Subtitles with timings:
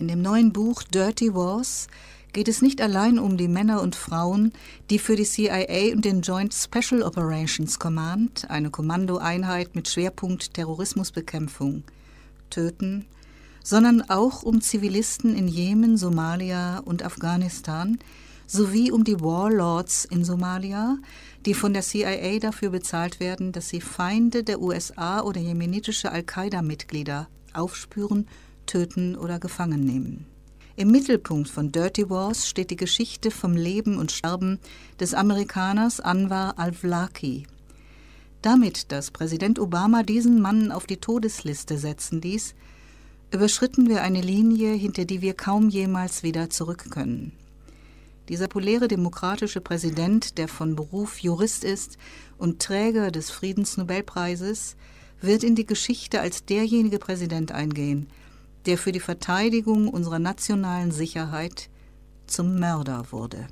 [0.00, 1.86] In dem neuen Buch Dirty Wars
[2.32, 4.54] geht es nicht allein um die Männer und Frauen,
[4.88, 11.82] die für die CIA und den Joint Special Operations Command, eine Kommandoeinheit mit Schwerpunkt Terrorismusbekämpfung,
[12.48, 13.04] töten,
[13.62, 17.98] sondern auch um Zivilisten in Jemen, Somalia und Afghanistan
[18.46, 20.96] sowie um die Warlords in Somalia,
[21.44, 27.28] die von der CIA dafür bezahlt werden, dass sie Feinde der USA oder jemenitische Al-Qaida-Mitglieder
[27.52, 28.26] aufspüren,
[28.70, 30.26] töten oder gefangen nehmen.
[30.76, 34.60] Im Mittelpunkt von Dirty Wars steht die Geschichte vom Leben und Sterben
[35.00, 37.46] des Amerikaners Anwar al-Wlaki.
[38.42, 42.54] Damit, dass Präsident Obama diesen Mann auf die Todesliste setzen ließ,
[43.32, 47.32] überschritten wir eine Linie, hinter die wir kaum jemals wieder zurück können.
[48.28, 51.98] Dieser populäre demokratische Präsident, der von Beruf Jurist ist
[52.38, 54.76] und Träger des Friedensnobelpreises,
[55.20, 58.06] wird in die Geschichte als derjenige Präsident eingehen,
[58.66, 61.68] der für die Verteidigung unserer nationalen Sicherheit
[62.26, 63.48] zum Mörder wurde.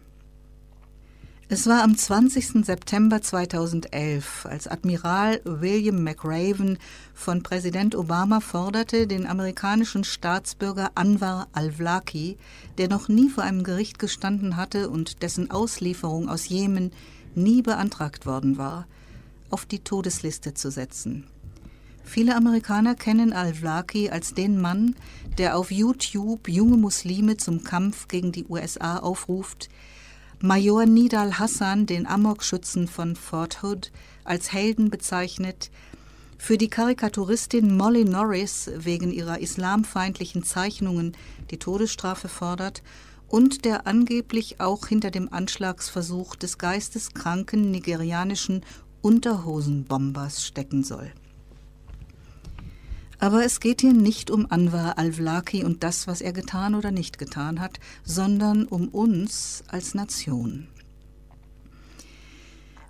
[1.51, 2.67] Es war am 20.
[2.67, 6.77] September 2011, als Admiral William McRaven
[7.15, 12.37] von Präsident Obama forderte, den amerikanischen Staatsbürger Anwar al-Wlaki,
[12.77, 16.93] der noch nie vor einem Gericht gestanden hatte und dessen Auslieferung aus Jemen
[17.35, 18.87] nie beantragt worden war,
[19.49, 21.25] auf die Todesliste zu setzen.
[22.09, 24.97] Viele Amerikaner kennen al-Wlaki als den Mann,
[25.37, 29.69] der auf YouTube junge Muslime zum Kampf gegen die USA aufruft,
[30.41, 33.93] Major Nidal Hassan, den Amokschützen von Fort Hood,
[34.25, 35.71] als Helden bezeichnet,
[36.39, 41.15] für die Karikaturistin Molly Norris wegen ihrer islamfeindlichen Zeichnungen
[41.51, 42.83] die Todesstrafe fordert
[43.29, 48.65] und der angeblich auch hinter dem Anschlagsversuch des geisteskranken nigerianischen
[49.03, 51.13] Unterhosenbombers stecken soll.
[53.19, 57.19] Aber es geht hier nicht um Anwar al-Wlaki und das, was er getan oder nicht
[57.19, 60.69] getan hat, sondern um uns als Nation.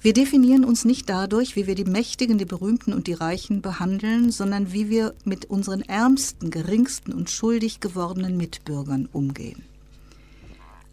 [0.00, 4.30] Wir definieren uns nicht dadurch, wie wir die Mächtigen, die Berühmten und die Reichen behandeln,
[4.30, 9.67] sondern wie wir mit unseren ärmsten, geringsten und schuldig gewordenen Mitbürgern umgehen.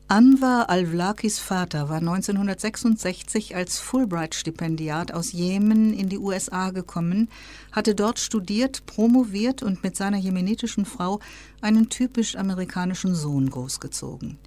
[0.08, 7.28] Anwar al-Wlakis Vater war 1966 als Fulbright-Stipendiat aus Jemen in die USA gekommen,
[7.72, 11.22] hatte dort studiert, promoviert und mit seiner jemenitischen Frau
[11.60, 14.38] einen typisch amerikanischen Sohn großgezogen.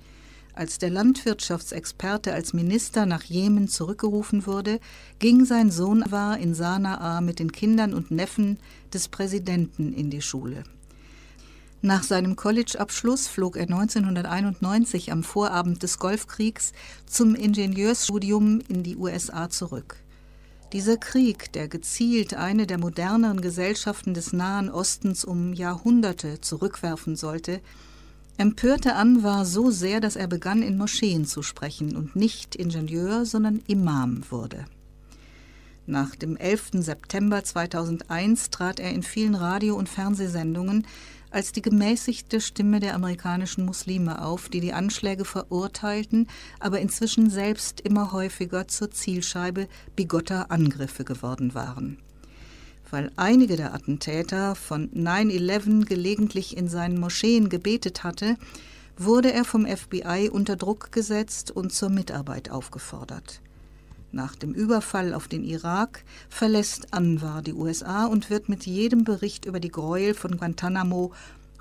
[0.54, 4.78] Als der Landwirtschaftsexperte als Minister nach Jemen zurückgerufen wurde,
[5.18, 8.58] ging sein Sohn Anwar in Sanaa mit den Kindern und Neffen
[8.94, 10.62] des Präsidenten in die Schule.
[11.80, 16.72] Nach seinem College-Abschluss flog er 1991 am Vorabend des Golfkriegs
[17.06, 19.96] zum Ingenieursstudium in die USA zurück.
[20.72, 27.60] Dieser Krieg, der gezielt eine der moderneren Gesellschaften des Nahen Ostens um Jahrhunderte zurückwerfen sollte,
[28.38, 33.62] empörte Anwar so sehr, dass er begann, in Moscheen zu sprechen und nicht Ingenieur, sondern
[33.68, 34.64] Imam wurde.
[35.86, 36.70] Nach dem 11.
[36.84, 40.86] September 2001 trat er in vielen Radio- und Fernsehsendungen
[41.30, 46.28] als die gemäßigte Stimme der amerikanischen Muslime auf, die die Anschläge verurteilten,
[46.60, 51.98] aber inzwischen selbst immer häufiger zur Zielscheibe bigotter Angriffe geworden waren.
[52.90, 58.36] Weil einige der Attentäter von 9-11 gelegentlich in seinen Moscheen gebetet hatte,
[58.96, 63.40] wurde er vom FBI unter Druck gesetzt und zur Mitarbeit aufgefordert.
[64.10, 69.44] Nach dem Überfall auf den Irak verlässt Anwar die USA und wird mit jedem Bericht
[69.44, 71.12] über die Gräuel von Guantanamo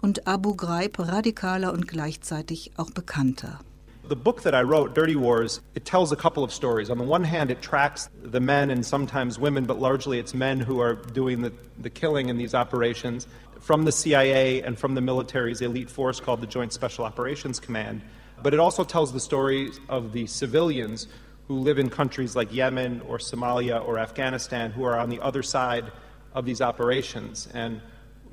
[0.02, 3.60] und Abu Ghraib radikaler und gleichzeitig auch bekannter.
[4.08, 6.90] The book that I wrote, Dirty Wars, it tells a couple of stories.
[6.90, 10.62] On the one hand, it tracks the men and sometimes women, but largely it's men
[10.62, 13.28] who are doing the, the killing in these operations
[13.60, 18.02] from the CIA and from the military's elite force called the Joint Special Operations Command.
[18.42, 21.08] But it also tells the stories of the civilians
[21.48, 25.44] who live in countries like Yemen or Somalia or Afghanistan who are on the other
[25.44, 25.92] side
[26.34, 27.48] of these operations.
[27.54, 27.82] And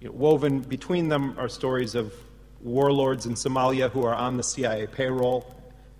[0.01, 2.13] you know, woven between them are stories of
[2.61, 5.55] warlords in Somalia who are on the CIA payroll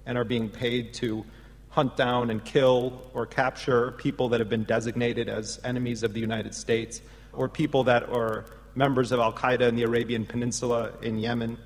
[0.07, 1.25] and are being paid to
[1.71, 6.21] hunt down and kill or capture people that have been designated as enemies of the
[6.21, 7.01] United States
[7.33, 8.45] or people that are
[8.75, 11.59] members of Al Qaeda in the Arabian Peninsula in Yemen.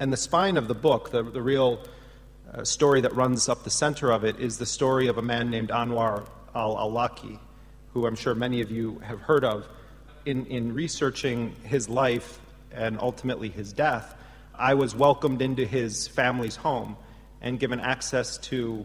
[0.00, 1.80] And the spine of the book, the, the real
[2.52, 5.50] uh, story that runs up the center of it is the story of a man
[5.50, 7.38] named Anwar al Awlaki,
[7.92, 9.66] who I'm sure many of you have heard of.
[10.24, 12.38] In, in researching his life
[12.72, 14.14] and ultimately his death,
[14.54, 16.96] I was welcomed into his family's home
[17.40, 18.84] and given access to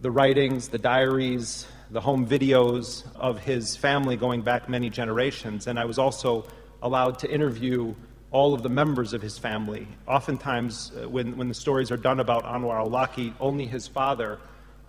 [0.00, 5.66] the writings, the diaries, the home videos of his family going back many generations.
[5.66, 6.46] And I was also
[6.82, 7.94] allowed to interview
[8.32, 9.88] all of the members of his family.
[10.06, 14.38] Oftentimes, uh, when, when the stories are done about Anwar al-Awlaki, only his father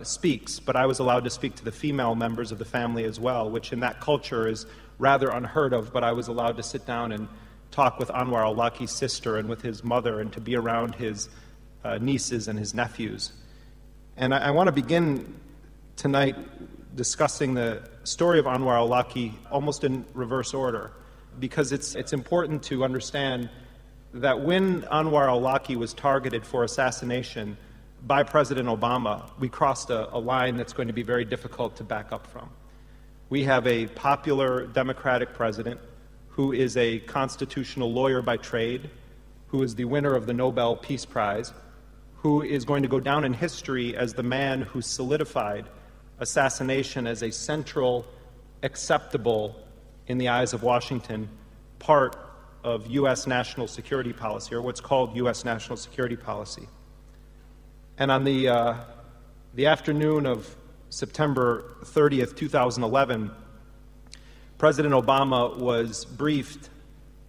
[0.02, 3.18] speaks, but I was allowed to speak to the female members of the family as
[3.18, 4.66] well, which in that culture is
[4.98, 7.28] rather unheard of, but I was allowed to sit down and
[7.70, 11.28] talk with Anwar al-Awlaki's sister and with his mother and to be around his
[11.84, 13.32] uh, nieces and his nephews.
[14.16, 15.34] And I, I want to begin
[15.96, 16.36] tonight
[16.94, 20.92] discussing the story of Anwar al-Awlaki almost in reverse order
[21.38, 23.48] because it's, it's important to understand
[24.14, 27.56] that when Anwar al-Awlaki was targeted for assassination
[28.06, 31.84] by President Obama, we crossed a, a line that's going to be very difficult to
[31.84, 32.50] back up from.
[33.30, 35.80] We have a popular Democratic president
[36.28, 38.90] who is a constitutional lawyer by trade,
[39.48, 41.52] who is the winner of the Nobel Peace Prize,
[42.16, 45.66] who is going to go down in history as the man who solidified
[46.20, 48.06] assassination as a central,
[48.62, 49.56] acceptable,
[50.12, 51.26] in the eyes of Washington,
[51.78, 52.16] part
[52.62, 53.26] of U.S.
[53.26, 55.42] national security policy, or what's called U.S.
[55.42, 56.68] national security policy.
[57.96, 58.74] And on the, uh,
[59.54, 60.54] the afternoon of
[60.90, 63.30] September 30th, 2011,
[64.58, 66.68] President Obama was briefed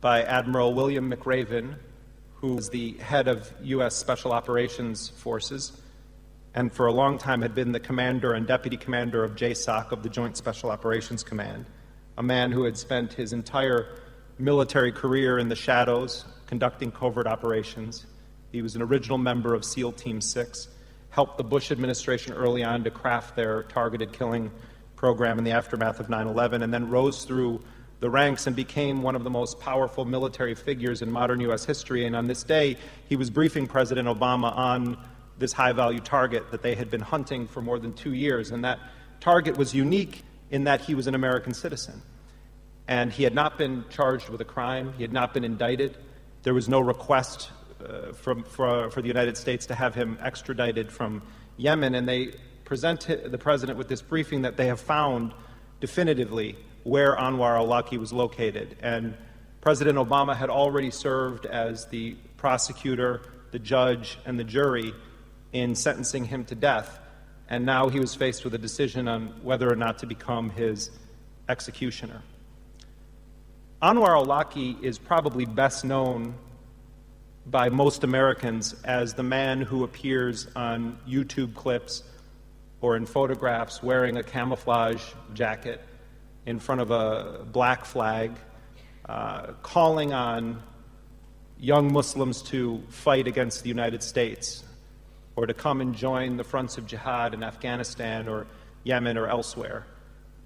[0.01, 1.75] by Admiral William McRaven,
[2.35, 3.95] who was the head of U.S.
[3.95, 5.71] Special Operations Forces,
[6.53, 10.03] and for a long time had been the commander and deputy commander of JSOC of
[10.03, 11.65] the Joint Special Operations Command,
[12.17, 13.87] a man who had spent his entire
[14.37, 18.05] military career in the shadows conducting covert operations.
[18.51, 20.67] He was an original member of SEAL Team 6,
[21.09, 24.51] helped the Bush administration early on to craft their targeted killing
[24.95, 27.61] program in the aftermath of 9 11, and then rose through
[27.99, 31.65] the ranks and became one of the most powerful military figures in modern U.S.
[31.65, 32.05] history.
[32.05, 32.77] And on this day,
[33.07, 34.97] he was briefing President Obama on
[35.39, 38.51] this high value target that they had been hunting for more than two years.
[38.51, 38.79] And that
[39.19, 41.99] target was unique in that he was an American citizen.
[42.87, 45.97] And he had not been charged with a crime, he had not been indicted.
[46.43, 47.49] There was no request
[47.83, 51.23] uh, from, for, for the United States to have him extradited from
[51.57, 51.95] Yemen.
[51.95, 52.33] And they
[52.65, 55.33] present the president with this briefing that they have found
[55.79, 58.77] definitively where Anwar al-Awlaki was located.
[58.79, 59.17] And
[59.61, 64.93] President Obama had already served as the prosecutor, the judge, and the jury
[65.51, 66.99] in sentencing him to death,
[67.53, 70.89] and now he was faced with a decision on whether or not to become his
[71.47, 72.23] executioner.
[73.79, 76.33] Anwar al-Awlaki is probably best known
[77.45, 82.01] by most Americans as the man who appears on YouTube clips
[82.81, 85.03] or in photographs wearing a camouflage
[85.35, 85.79] jacket
[86.47, 88.31] in front of a black flag,
[89.07, 90.59] uh, calling on
[91.59, 94.63] young Muslims to fight against the United States
[95.35, 98.45] or to come and join the fronts of jihad in Afghanistan or
[98.83, 99.85] Yemen or elsewhere.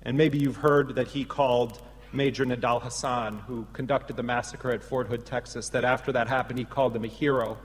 [0.03, 1.81] And maybe you've heard that he called
[2.13, 6.59] Major Nidal Hassan, who conducted the massacre at Fort Hood, Texas, that after that happened,
[6.59, 7.57] he called him a hero.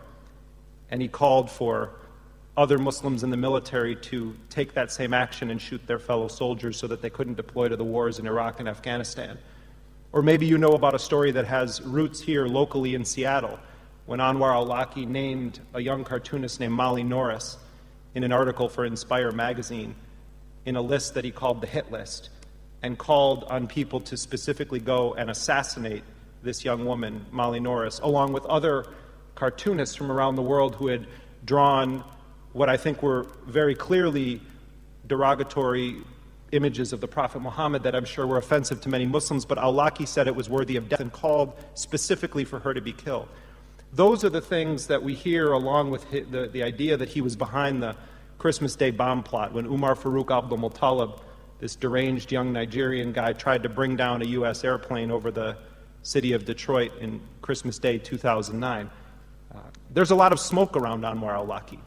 [0.91, 1.93] And he called for
[2.57, 6.77] other Muslims in the military to take that same action and shoot their fellow soldiers
[6.77, 9.39] so that they couldn't deploy to the wars in Iraq and Afghanistan.
[10.13, 13.59] Or maybe you know about a story that has roots here locally in Seattle
[14.13, 17.57] when Anwar al-Awlaki named a young cartoonist named Molly Norris
[18.15, 19.95] in an article for Inspire magazine
[20.67, 22.29] in a list that he called the hit list
[22.83, 26.05] and called on people to specifically go and assassinate
[26.43, 28.85] this young woman, Molly Norris, along with other
[29.35, 31.07] cartoonists from around the world who had
[31.47, 32.05] drawn
[32.53, 34.43] what I think were very clearly
[35.07, 36.03] derogatory
[36.51, 40.07] images of the Prophet Muhammad that I'm sure were offensive to many Muslims, but al-Awlaki
[40.07, 43.27] said it was worthy of death and called specifically for her to be killed.
[43.93, 47.37] Those are the things that we hear along with the, the idea that he was
[47.37, 47.95] behind the
[48.39, 51.21] Christmas Day bomb plot when Umar Farouk Abdul
[51.61, 54.65] this deranged young Nigerian guy, tried to bring down a U.S.
[54.65, 55.57] airplane over the
[56.03, 58.91] city of Detroit in Christmas Day 2009.
[59.55, 59.59] Uh,
[59.91, 61.79] there's a lot of smoke around Anwar al-Awlaki.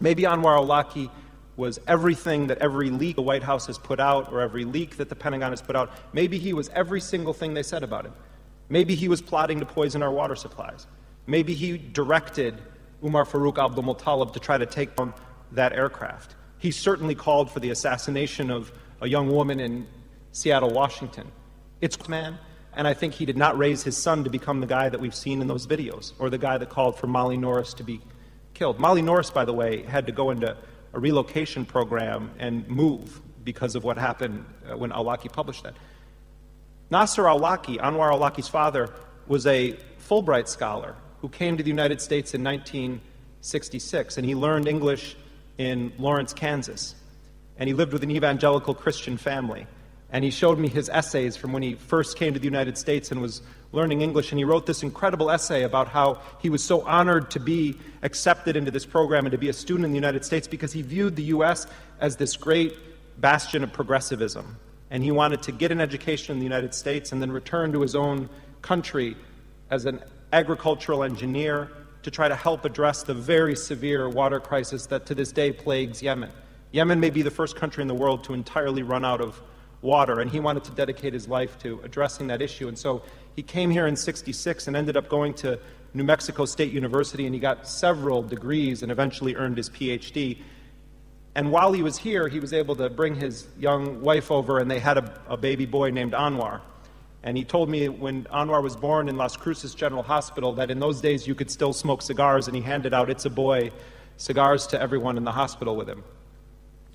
[0.00, 1.08] Maybe Anwar al-Awlaki
[1.56, 5.08] was everything that every leak the White House has put out or every leak that
[5.08, 5.92] the Pentagon has put out.
[6.12, 8.14] Maybe he was every single thing they said about him.
[8.70, 10.86] Maybe he was plotting to poison our water supplies.
[11.30, 12.60] Maybe he directed
[13.04, 15.14] Umar Farouk Abdul Muttalib to try to take down
[15.52, 16.34] that aircraft.
[16.58, 19.86] He certainly called for the assassination of a young woman in
[20.32, 21.30] Seattle, Washington.
[21.80, 22.36] It's man,
[22.74, 25.14] and I think he did not raise his son to become the guy that we've
[25.14, 28.00] seen in those videos, or the guy that called for Molly Norris to be
[28.52, 28.80] killed.
[28.80, 30.56] Molly Norris, by the way, had to go into
[30.94, 35.74] a relocation program and move because of what happened uh, when al-Awlaki published that.
[36.90, 38.92] Nasser al-Awlaki, Anwar al-Awlaki's father,
[39.28, 44.66] was a Fulbright scholar who came to the United States in 1966, and he learned
[44.66, 45.16] English
[45.58, 46.94] in Lawrence, Kansas.
[47.58, 49.66] And he lived with an evangelical Christian family.
[50.12, 53.12] And he showed me his essays from when he first came to the United States
[53.12, 56.80] and was learning English, and he wrote this incredible essay about how he was so
[56.82, 60.24] honored to be accepted into this program and to be a student in the United
[60.24, 61.66] States because he viewed the U.S.
[62.00, 62.76] as this great
[63.20, 64.56] bastion of progressivism.
[64.90, 67.82] And he wanted to get an education in the United States and then return to
[67.82, 68.28] his own
[68.62, 69.16] country
[69.70, 70.00] as an
[70.32, 71.70] agricultural engineer
[72.02, 76.02] to try to help address the very severe water crisis that to this day plagues
[76.02, 76.30] Yemen.
[76.72, 79.40] Yemen may be the first country in the world to entirely run out of
[79.82, 82.68] water, and he wanted to dedicate his life to addressing that issue.
[82.68, 83.02] And so
[83.34, 85.58] he came here in 66 and ended up going to
[85.94, 90.38] New Mexico State University, and he got several degrees and eventually earned his PhD.
[91.34, 94.70] And while he was here, he was able to bring his young wife over, and
[94.70, 96.60] they had a, a baby boy named Anwar.
[97.22, 100.80] And he told me when Anwar was born in Las Cruces General Hospital that in
[100.80, 103.70] those days you could still smoke cigars, and he handed out It's a Boy
[104.16, 106.02] cigars to everyone in the hospital with him.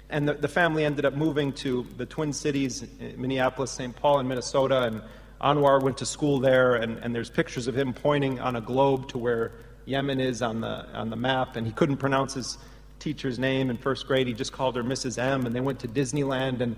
[0.10, 2.86] And the, the family ended up moving to the Twin Cities,
[3.18, 3.96] Minneapolis, St.
[3.96, 4.84] Paul, and Minnesota.
[4.84, 5.02] And
[5.42, 9.08] Anwar went to school there, and, and there's pictures of him pointing on a globe
[9.10, 9.54] to where
[9.86, 11.56] Yemen is on the, on the map.
[11.56, 12.58] And he couldn't pronounce his
[13.00, 14.28] teacher's name in first grade.
[14.28, 15.18] He just called her Mrs.
[15.18, 15.46] M.
[15.46, 16.62] And they went to Disneyland.
[16.62, 16.76] And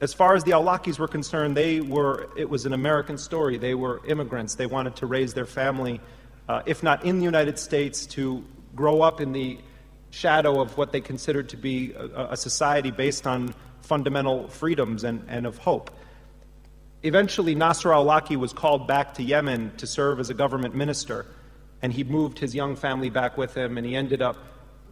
[0.00, 3.58] as far as the Awlakis were concerned, they were, it was an American story.
[3.58, 4.54] They were immigrants.
[4.54, 6.00] They wanted to raise their family,
[6.48, 8.42] uh, if not in the United States, to
[8.74, 9.58] grow up in the
[10.10, 15.24] shadow of what they considered to be a, a society based on fundamental freedoms and,
[15.28, 15.90] and of hope.
[17.02, 21.26] Eventually, Nasser al-Awlaki was called back to Yemen to serve as a government minister,
[21.82, 24.36] and he moved his young family back with him, and he ended up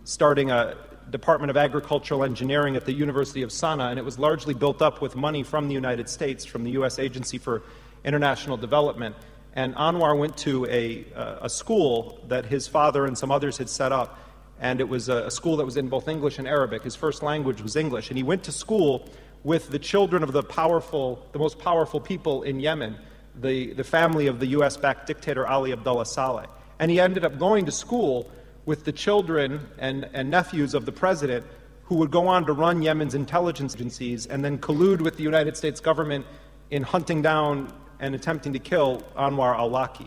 [0.05, 0.77] starting a
[1.11, 5.00] Department of Agricultural Engineering at the University of Sana'a, and it was largely built up
[5.00, 6.99] with money from the United States, from the U.S.
[6.99, 7.62] Agency for
[8.05, 9.15] International Development.
[9.55, 13.69] And Anwar went to a, uh, a school that his father and some others had
[13.69, 14.19] set up
[14.61, 16.83] and it was a, a, school that was in both English and Arabic.
[16.83, 19.09] His first language was English, and he went to school
[19.45, 22.97] with the children of the powerful, the most powerful people in Yemen,
[23.37, 24.77] the, the family of the U.S.
[24.77, 26.47] backed dictator Ali Abdullah Saleh.
[26.81, 28.31] And he ended up going to school
[28.69, 31.43] with the children and, and nephews of the president
[31.85, 35.57] who would go on to run Yemen's intelligence agencies and then collude with the United
[35.57, 36.27] States government
[36.71, 40.07] in hunting down and attempting to kill Anwar al Awlaki.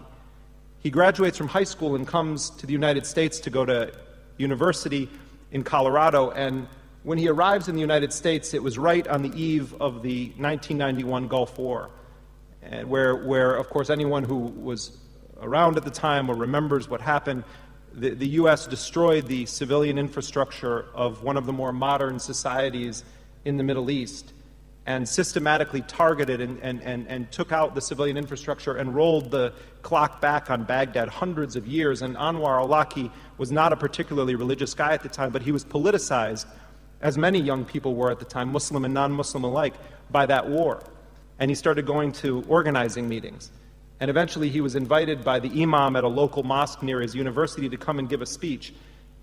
[0.77, 3.91] He graduates from high school and comes to the United States to go to
[4.37, 5.09] University
[5.51, 6.29] in Colorado.
[6.29, 6.67] And
[7.01, 10.25] when he arrives in the United States, it was right on the eve of the
[10.37, 11.89] 1991 Gulf War,
[12.61, 14.99] and where, where, of course, anyone who was
[15.41, 17.43] around at the time or remembers what happened,
[17.93, 18.67] the, the U.S.
[18.67, 23.03] destroyed the civilian infrastructure of one of the more modern societies
[23.45, 24.33] in the Middle East
[24.85, 29.53] and systematically targeted and, and, and, and took out the civilian infrastructure and rolled the
[29.83, 32.01] clock back on Baghdad hundreds of years.
[32.01, 35.63] And Anwar al-Awlaki was not a particularly religious guy at the time, but he was
[35.63, 36.45] politicized,
[37.01, 39.75] as many young people were at the time, Muslim and non-Muslim alike,
[40.09, 40.83] by that war.
[41.37, 43.51] And he started going to organizing meetings.
[44.01, 47.69] And eventually he was invited by the imam at a local mosque near his university
[47.69, 48.73] to come and give a speech.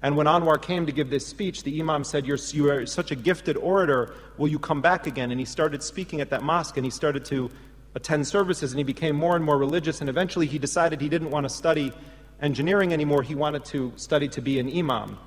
[0.03, 3.11] And when Anwar came to give this speech, the Imam said, You're, you are such
[3.11, 5.33] a gifted orator, will you come back again?
[5.33, 7.51] And he started speaking at that mosque and he started to
[7.97, 10.01] attend services and he became more and more religious.
[10.01, 11.93] And eventually he decided he didn't want to study
[12.41, 15.19] engineering anymore, he wanted to study to be an Imam.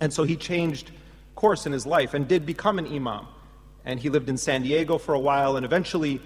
[0.00, 0.90] And so he changed
[1.34, 3.26] course in his life and did become an Imam.
[3.86, 6.20] And he lived in San Diego for a while and eventually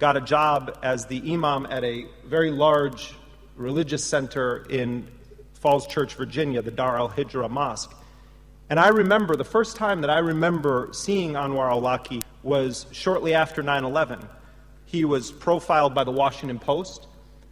[0.00, 3.14] got a job as the Imam at a very large
[3.54, 5.06] religious center in
[5.52, 7.94] Falls Church, Virginia, the Dar al Hijra Mosque.
[8.70, 13.34] And I remember the first time that I remember seeing Anwar al Awlaki was shortly
[13.34, 14.26] after 9 11.
[14.86, 17.06] He was profiled by the Washington Post.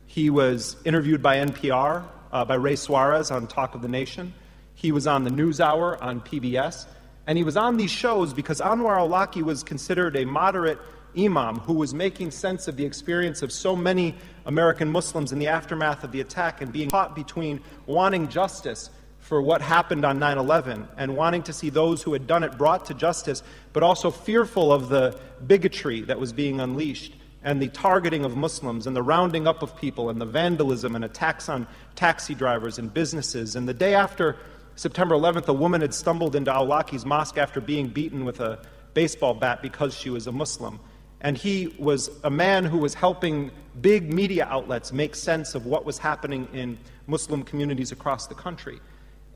[0.07, 2.03] He was interviewed by NPR,
[2.33, 4.33] uh, by Ray Suarez on Talk of the Nation.
[4.75, 6.87] He was on the NewsHour on PBS.
[7.27, 10.79] And he was on these shows because Anwar al Awlaki was considered a moderate
[11.19, 14.15] imam who was making sense of the experience of so many
[14.47, 19.43] American Muslims in the aftermath of the attack and being caught between wanting justice for
[19.43, 22.87] what happened on 9 11 and wanting to see those who had done it brought
[22.87, 28.25] to justice, but also fearful of the bigotry that was being unleashed and the targeting
[28.25, 32.35] of Muslims and the rounding up of people and the vandalism and attacks on taxi
[32.35, 33.55] drivers and businesses.
[33.55, 34.37] And the day after
[34.77, 38.61] September 11th, a woman had stumbled into Awlaki's mosque after being beaten with a
[38.95, 40.81] baseball bat because she was a Muslim.
[41.21, 45.85] And he was a man who was helping big media outlets make sense of what
[45.85, 48.81] was happening in Muslim communities across the country.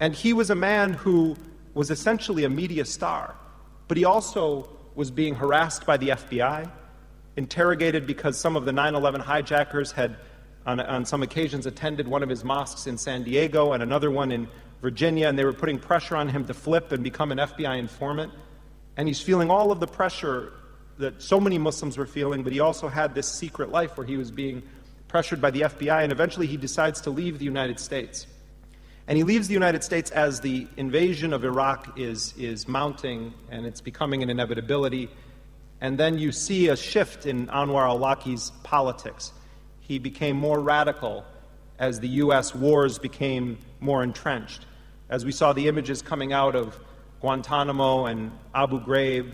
[0.01, 1.37] And he was a man who
[1.75, 3.35] was essentially a media star,
[3.89, 6.71] but he also was being harassed by the FBI,
[7.37, 10.17] interrogated because some of the 9 11 hijackers had,
[10.67, 14.31] on, on some occasions, attended one of his mosques in San Diego and another one
[14.31, 14.49] in
[14.83, 18.33] Virginia, and they were putting pressure on him to flip and become an FBI informant.
[18.97, 20.53] And he's feeling all of the pressure
[21.03, 24.17] that so many Muslims were feeling, but he also had this secret life where he
[24.17, 24.63] was being
[25.09, 28.27] pressured by the FBI, and eventually he decides to leave the United States.
[29.07, 33.67] And he leaves the United States as the invasion of Iraq is, is mounting and
[33.67, 35.11] it's becoming an inevitability.
[35.81, 39.33] And then you see a shift in Anwar al Awlaki's politics.
[39.81, 41.25] He became more radical
[41.79, 42.55] as the U.S.
[42.55, 44.67] wars became more entrenched.
[45.11, 46.79] As we saw the images coming out of
[47.21, 49.33] Guantanamo and Abu Ghraib,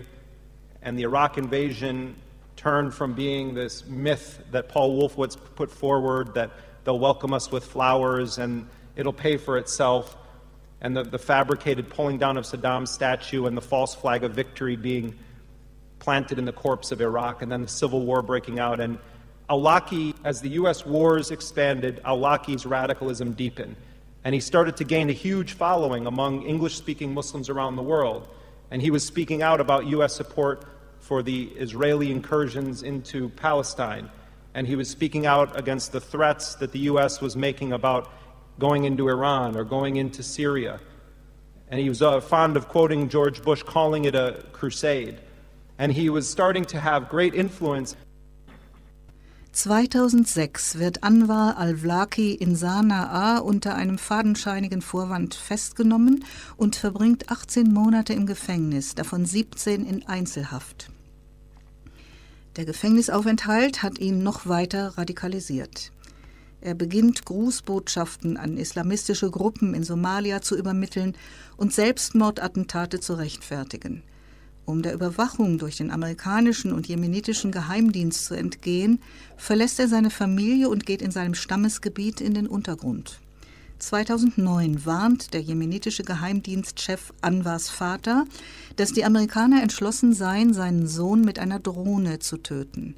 [0.81, 2.15] and the Iraq invasion
[2.55, 6.51] turned from being this myth that Paul Wolfowitz put forward that
[6.83, 10.17] they'll welcome us with flowers and it'll pay for itself,
[10.81, 14.75] and the, the fabricated pulling down of Saddam's statue and the false flag of victory
[14.75, 15.17] being
[15.99, 18.79] planted in the corpse of Iraq, and then the civil war breaking out.
[18.79, 18.97] And
[19.49, 20.85] Awlaki, as the U.S.
[20.85, 23.75] wars expanded, Awlaki's radicalism deepened.
[24.23, 28.27] And he started to gain a huge following among English speaking Muslims around the world.
[28.71, 30.15] And he was speaking out about U.S.
[30.15, 30.65] support
[30.99, 34.09] for the Israeli incursions into Palestine.
[34.53, 37.21] And he was speaking out against the threats that the U.S.
[37.21, 38.11] was making about
[38.59, 40.79] going into Iran or going into Syria.
[41.69, 45.19] And he was uh, fond of quoting George Bush, calling it a crusade.
[45.77, 47.95] And he was starting to have great influence.
[49.59, 56.23] 2006 wird Anwar al-Wlaki in Sanaa unter einem fadenscheinigen Vorwand festgenommen
[56.55, 60.89] und verbringt 18 Monate im Gefängnis, davon 17 in Einzelhaft.
[62.55, 65.91] Der Gefängnisaufenthalt hat ihn noch weiter radikalisiert.
[66.61, 71.17] Er beginnt Grußbotschaften an islamistische Gruppen in Somalia zu übermitteln
[71.57, 74.03] und Selbstmordattentate zu rechtfertigen.
[74.69, 78.99] Um der Überwachung durch den amerikanischen und jemenitischen Geheimdienst zu entgehen,
[79.35, 83.19] verlässt er seine Familie und geht in seinem Stammesgebiet in den Untergrund.
[83.79, 88.25] 2009 warnt der jemenitische Geheimdienstchef Anwars Vater,
[88.75, 92.93] dass die Amerikaner entschlossen seien, seinen Sohn mit einer Drohne zu töten.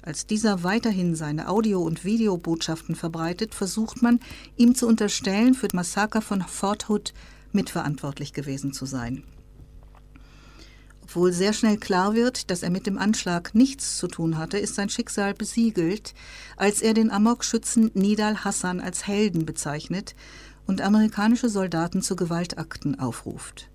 [0.00, 4.18] Als dieser weiterhin seine Audio- und Videobotschaften verbreitet, versucht man,
[4.56, 7.12] ihm zu unterstellen, für das Massaker von Fort Hood
[7.52, 9.24] mitverantwortlich gewesen zu sein.
[11.14, 14.76] Obwohl sehr schnell klar wird, dass er mit dem Anschlag nichts zu tun hatte, ist
[14.76, 16.14] sein Schicksal besiegelt,
[16.56, 20.14] als er den Amok-Schützen Nidal Hassan als Helden bezeichnet
[20.66, 23.68] und amerikanische Soldaten zu Gewaltakten aufruft.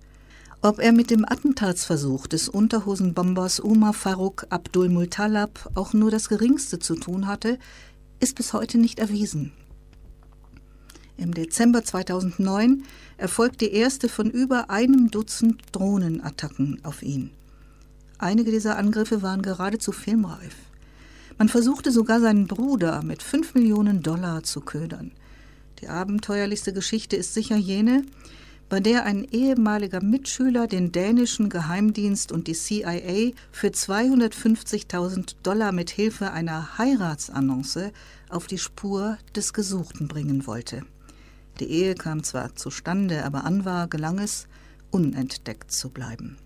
[0.62, 6.80] Ob er mit dem Attentatsversuch des Unterhosenbombers Umar Farouk Abdul Multalab auch nur das Geringste
[6.80, 7.60] zu tun hatte,
[8.18, 9.52] ist bis heute nicht erwiesen.
[11.16, 12.82] Im Dezember 2009
[13.18, 17.30] erfolgt die erste von über einem Dutzend Drohnenattacken auf ihn.
[18.16, 20.54] Einige dieser Angriffe waren geradezu filmreif.
[21.36, 25.12] Man versuchte sogar seinen Bruder mit 5 Millionen Dollar zu ködern.
[25.80, 28.04] Die abenteuerlichste Geschichte ist sicher jene,
[28.68, 35.90] bei der ein ehemaliger Mitschüler den dänischen Geheimdienst und die CIA für 250.000 Dollar mit
[35.90, 37.92] Hilfe einer Heiratsannonce
[38.28, 40.82] auf die Spur des Gesuchten bringen wollte.
[41.60, 44.46] Die Ehe kam zwar zustande, aber Anwar gelang es,
[44.90, 46.38] unentdeckt zu bleiben.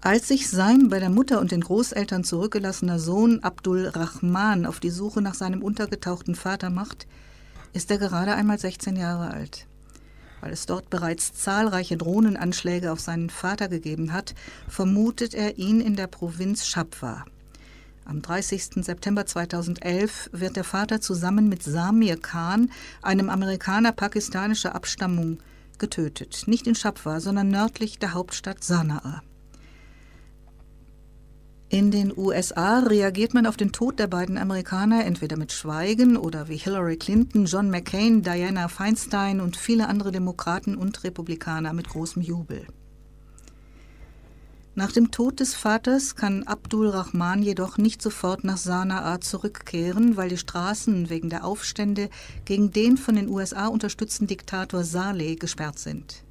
[0.00, 4.90] Als sich sein bei der Mutter und den Großeltern zurückgelassener Sohn Abdul Rahman auf die
[4.90, 7.06] Suche nach seinem untergetauchten Vater macht,
[7.72, 9.66] ist er gerade einmal 16 Jahre alt
[10.40, 14.34] weil es dort bereits zahlreiche Drohnenanschläge auf seinen Vater gegeben hat,
[14.68, 17.24] vermutet er ihn in der Provinz Shabwa.
[18.08, 18.82] Am 30.
[18.86, 22.70] September 2011 wird der Vater zusammen mit Samir Khan,
[23.02, 25.40] einem Amerikaner pakistanischer Abstammung,
[25.78, 26.44] getötet.
[26.46, 29.22] Nicht in Shabwa, sondern nördlich der Hauptstadt Sanaa.
[31.68, 36.48] In den USA reagiert man auf den Tod der beiden Amerikaner entweder mit Schweigen oder
[36.48, 42.22] wie Hillary Clinton, John McCain, Diana Feinstein und viele andere Demokraten und Republikaner mit großem
[42.22, 42.66] Jubel.
[44.78, 50.28] Nach dem Tod des Vaters kann Abdul Rahman jedoch nicht sofort nach Sanaa zurückkehren, weil
[50.28, 52.08] die Straßen wegen der Aufstände
[52.44, 56.22] gegen den von den USA unterstützten Diktator Saleh gesperrt sind.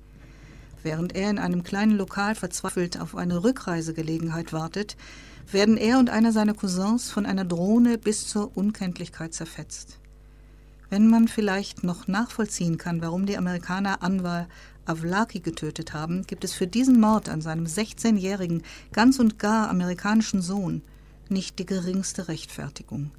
[0.82, 4.96] Während er in einem kleinen Lokal verzweifelt auf eine Rückreisegelegenheit wartet,
[5.52, 10.00] werden er und einer seiner Cousins von einer Drohne bis zur Unkenntlichkeit zerfetzt.
[10.90, 14.48] Wenn man vielleicht noch nachvollziehen kann, warum die Amerikaner Anwar
[14.86, 20.42] Avlaki getötet haben, gibt es für diesen Mord an seinem 16-jährigen, ganz und gar amerikanischen
[20.42, 20.82] Sohn
[21.30, 23.12] nicht die geringste Rechtfertigung.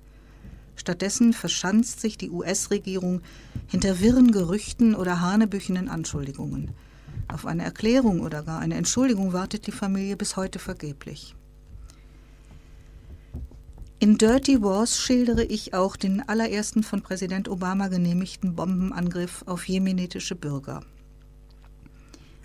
[0.77, 3.21] Stattdessen verschanzt sich die US-Regierung
[3.67, 6.71] hinter wirren Gerüchten oder hanebüchenen Anschuldigungen.
[7.27, 11.35] Auf eine Erklärung oder gar eine Entschuldigung wartet die Familie bis heute vergeblich.
[14.01, 20.37] In Dirty Wars schildere ich auch den allerersten von Präsident Obama genehmigten Bombenangriff auf jemenitische
[20.37, 20.85] Bürger.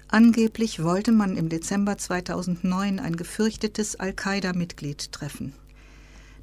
[0.07, 5.53] Angeblich wollte man im Dezember 2009 ein gefürchtetes Al-Qaida-Mitglied treffen.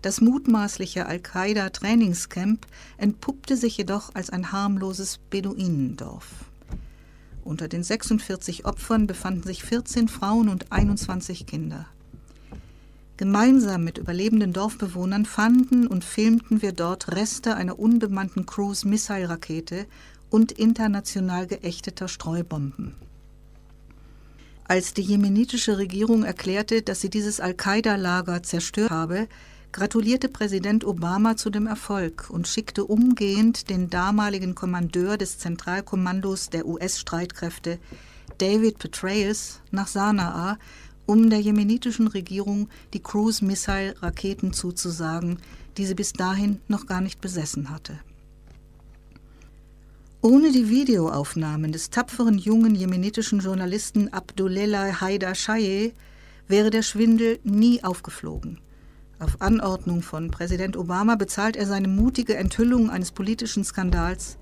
[0.01, 2.65] Das mutmaßliche Al-Qaida-Trainingscamp
[2.97, 6.27] entpuppte sich jedoch als ein harmloses Beduinendorf.
[7.43, 11.87] Unter den 46 Opfern befanden sich 14 Frauen und 21 Kinder.
[13.21, 19.85] Gemeinsam mit überlebenden Dorfbewohnern fanden und filmten wir dort Reste einer unbemannten Cruise-Missile-Rakete
[20.31, 22.95] und international geächteter Streubomben.
[24.65, 29.29] Als die jemenitische Regierung erklärte, dass sie dieses Al-Qaida-Lager zerstört habe,
[29.71, 36.65] gratulierte Präsident Obama zu dem Erfolg und schickte umgehend den damaligen Kommandeur des Zentralkommandos der
[36.65, 37.81] US-Streitkräfte,
[38.39, 40.57] David Petraeus, nach Sanaa,
[41.11, 45.39] um der jemenitischen Regierung die Cruise-Missile-Raketen zuzusagen,
[45.77, 47.99] die sie bis dahin noch gar nicht besessen hatte.
[50.23, 55.95] Ohne die Videoaufnahmen des tapferen jungen jemenitischen Journalisten Abdullah Haider Shaye
[56.47, 58.61] wäre der Schwindel nie aufgeflogen.
[59.19, 64.39] Auf Anordnung von Präsident Obama bezahlt er seine mutige Enthüllung eines politischen Skandals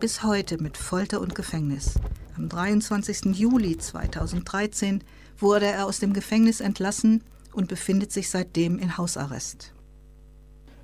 [0.00, 1.96] bis heute mit Folter und Gefängnis.
[2.38, 3.36] Am 23.
[3.38, 5.02] Juli 2013
[5.38, 7.22] wurde er aus dem Gefängnis entlassen
[7.52, 9.72] und befindet sich seitdem in Hausarrest.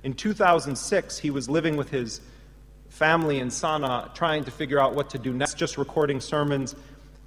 [0.01, 2.21] In 2006 he was living with his
[2.89, 6.75] family in Sana'a trying to figure out what to do next, just recording sermons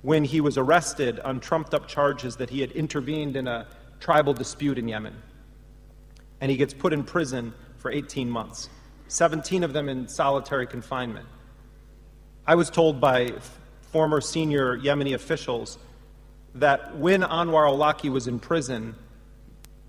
[0.03, 3.67] when he was arrested on trumped up charges that he had intervened in a
[3.99, 5.15] tribal dispute in Yemen
[6.41, 8.69] and he gets put in prison for 18 months,
[9.09, 11.27] 17 of them in solitary confinement.
[12.47, 13.33] I was told by
[13.93, 15.79] former senior Yemeni officials
[16.61, 18.95] that when Anwar al-Awlaki was in prison,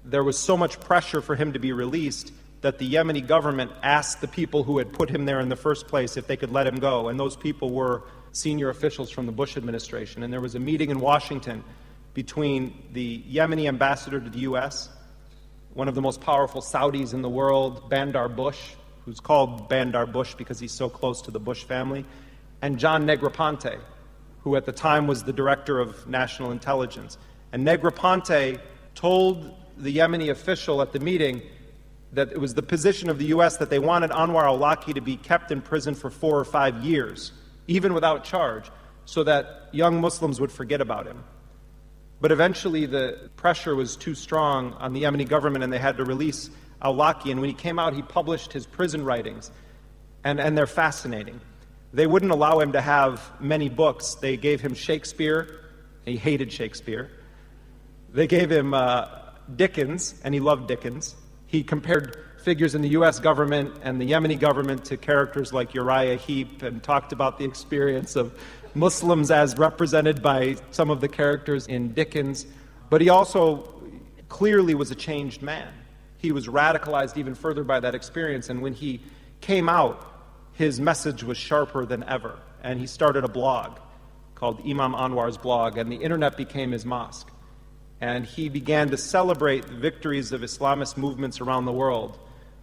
[0.04, 4.22] there was so much pressure for him to be released that the Yemeni government asked
[4.22, 6.66] the people who had put him there in the first place if they could let
[6.66, 7.10] him go.
[7.10, 10.24] And those people were senior officials from the Bush administration.
[10.24, 11.64] And there was a meeting in Washington
[12.14, 14.90] between the Yemeni ambassador to the U.S
[15.78, 18.60] one of the most powerful Saudis in the world, Bandar Bush,
[19.06, 22.04] who's called Bandar Bush because he's so close to the Bush family,
[22.64, 23.80] and John Negroponte,
[24.48, 27.18] who at the time was the director of national intelligence.
[27.52, 28.62] And Negroponte
[28.96, 31.42] told the Yemeni official at the meeting
[32.14, 33.58] that it was the position of the U.S.
[33.58, 36.82] that they wanted Anwar al Awlaki to be kept in prison for four or five
[36.82, 37.34] years,
[37.68, 38.72] even without charge,
[39.04, 41.22] so that young Muslims would forget about him.
[42.22, 46.06] But eventually, the pressure was too strong on the Yemeni government, and they had to
[46.06, 46.50] release
[46.82, 47.32] al Awlaki.
[47.32, 49.52] And when he came out, he published his prison writings,
[50.24, 51.42] and, and they're fascinating.
[51.94, 54.16] They wouldn't allow him to have many books.
[54.16, 55.62] They gave him Shakespeare,
[56.06, 57.10] he hated Shakespeare.
[58.14, 59.08] They gave him uh,
[59.56, 61.16] Dickens, and he loved Dickens.
[61.48, 63.20] He compared figures in the U.S.
[63.20, 68.16] government and the Yemeni government to characters like Uriah Heep and talked about the experience
[68.16, 68.40] of
[68.74, 72.46] Muslims as represented by some of the characters in Dickens,
[72.90, 73.74] but he also
[74.30, 75.74] clearly was a changed man.
[76.20, 79.02] He was radicalized even further by that experience, and when he
[79.42, 80.17] came out,
[80.58, 82.40] his message was sharper than ever.
[82.64, 83.78] And he started a blog
[84.34, 87.30] called Imam Anwar's blog, and the internet became his mosque.
[88.02, 92.18] And he began to celebrate the victories of Islamist movements around the world.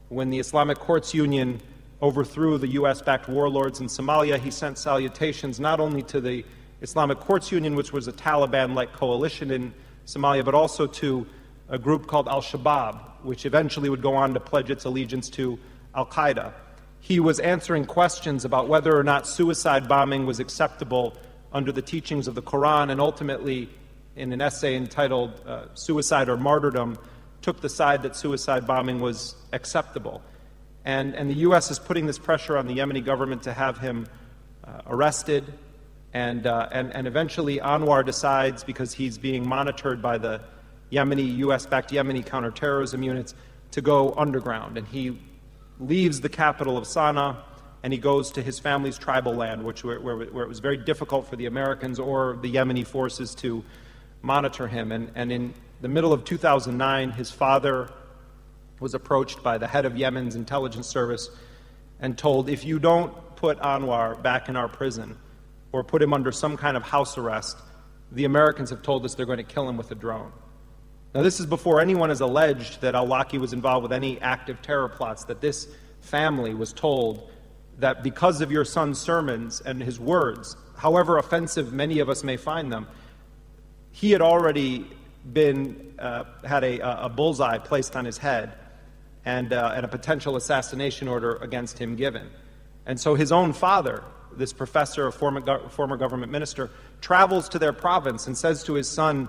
[0.09, 1.61] When the Islamic Courts Union
[2.03, 3.01] overthrew the U.S.
[3.01, 6.45] backed warlords in Somalia, he sent salutations not only to the
[6.83, 9.73] Islamic Courts Union, which was a Taliban like coalition in
[10.07, 11.27] Somalia, but also to
[11.69, 15.59] a group called Al Shabaab, which eventually would go on to pledge its allegiance to
[15.95, 16.53] Al Qaeda.
[17.05, 21.15] He was answering questions about whether or not suicide bombing was acceptable
[21.53, 23.69] under the teachings of the Quran, and ultimately,
[24.17, 26.97] in an essay entitled uh, Suicide or Martyrdom,
[27.43, 30.23] took the side that suicide bombing was acceptable.
[30.87, 31.71] And, and the U.S.
[31.71, 34.07] is putting this pressure on the Yemeni government to have him
[34.67, 35.45] uh, arrested.
[36.15, 40.41] And, uh, and, and eventually, Anwar decides, because he's being monitored by the
[40.91, 41.67] Yemeni, U.S.
[41.67, 43.35] backed Yemeni counterterrorism units,
[43.73, 44.79] to go underground.
[44.79, 45.19] And he
[45.79, 47.37] leaves the capital of Sana'a
[47.83, 50.79] and he goes to his family's tribal land, which, where, where, where, it was very
[50.79, 53.63] difficult for the Americans or the Yemeni forces to
[54.23, 54.91] monitor him.
[54.91, 57.91] And, and in the middle of 2009, his father
[58.81, 61.29] was approached by the head of Yemen's intelligence service
[62.01, 65.19] and told, if you don't put Anwar back in our prison
[65.71, 67.59] or put him under some kind of house arrest,
[68.13, 70.33] the Americans have told us they're going to kill him with a drone.
[71.15, 74.61] Now, this is before anyone has alleged that al Awlaki was involved with any active
[74.63, 75.69] terror plots, that this
[76.01, 77.31] family was told
[77.79, 82.37] that because of your son's sermons and his words, however offensive many of us may
[82.37, 82.89] find them,
[83.93, 84.91] he had already
[85.33, 88.55] been, uh, had a, a bullseye placed on his head
[89.25, 92.29] and, uh, and a potential assassination order against him given.
[92.87, 94.03] And so his own father,
[94.37, 98.75] this professor, a former, go- former government minister, travels to their province and says to
[98.75, 99.29] his son,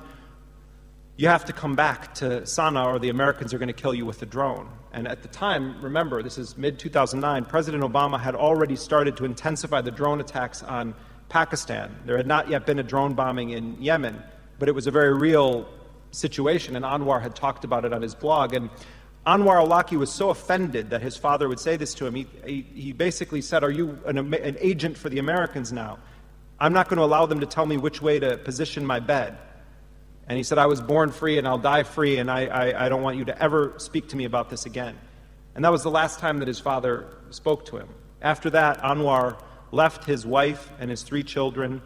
[1.18, 4.06] You have to come back to Sana'a, or the Americans are going to kill you
[4.06, 4.68] with a drone.
[4.92, 9.26] And at the time, remember, this is mid 2009, President Obama had already started to
[9.26, 10.94] intensify the drone attacks on
[11.30, 11.96] Pakistan.
[12.06, 14.22] There had not yet been a drone bombing in Yemen,
[14.60, 15.70] but it was a very real
[16.12, 18.54] situation, and Anwar had talked about it on his blog.
[18.54, 18.70] And
[19.26, 22.16] Anwar Awlaki was so offended that his father would say this to him.
[22.16, 25.98] He, he, he basically said, Are you an, an agent for the Americans now?
[26.60, 29.38] I'm not going to allow them to tell me which way to position my bed.
[30.28, 32.90] And he said, I was born free and I'll die free, and I, I, I,
[32.90, 34.98] don't want you to ever speak to me about this again.
[35.54, 37.90] And that was the last time that his father spoke to him.
[38.22, 39.40] After that, Anwar
[39.72, 41.82] left his wife and his three children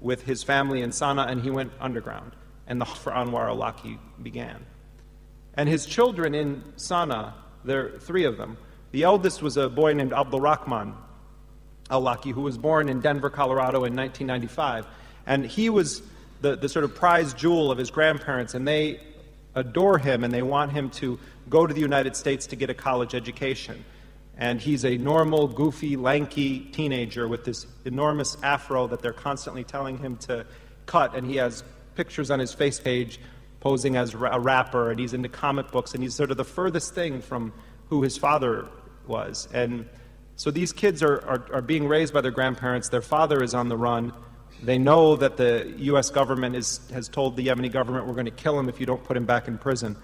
[0.00, 2.32] with his family in Sana, and he went underground.
[2.66, 4.66] And the for Anwar Awlaki began.
[5.54, 8.56] And his children in Sana, there are three of them.
[8.90, 10.94] The eldest was a boy named Abdul Rahman
[11.90, 14.86] Awlaki, who was born in Denver, Colorado in 1995.
[15.26, 16.02] And he was
[16.44, 19.00] the, the sort of prize jewel of his grandparents, and they
[19.54, 22.74] adore him and they want him to go to the United States to get a
[22.74, 23.82] college education.
[24.36, 29.96] And he's a normal, goofy, lanky teenager with this enormous afro that they're constantly telling
[29.96, 30.44] him to
[30.84, 31.14] cut.
[31.14, 33.20] And he has pictures on his face page
[33.60, 36.94] posing as a rapper, and he's into comic books, and he's sort of the furthest
[36.94, 37.54] thing from
[37.88, 38.66] who his father
[39.06, 39.48] was.
[39.54, 39.88] And
[40.36, 42.90] so these kids are, are, are being raised by their grandparents.
[42.90, 44.12] Their father is on the run.
[44.62, 46.10] They know that the U.S.
[46.10, 49.02] government is, has told the Yemeni government, we're going to kill him if you don't
[49.04, 49.96] put him back in prison.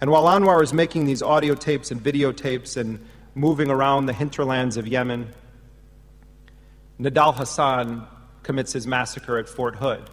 [0.00, 4.76] And while Anwar is making these audio tapes and videotapes and moving around the hinterlands
[4.76, 5.32] of Yemen,
[7.00, 8.06] Nidal Hassan
[8.42, 10.10] commits his massacre at Fort Hood.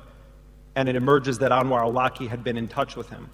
[0.75, 3.29] And it emerges that Anwar al-Awlaki had been in touch with him.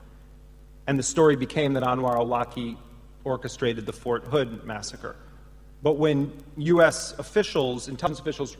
[0.87, 2.77] And the story became that Anwar al-Awlaki
[3.23, 5.15] orchestrated the Fort Hood massacre.
[5.83, 7.13] But when U.S.
[7.19, 8.57] officials, intelligence officials,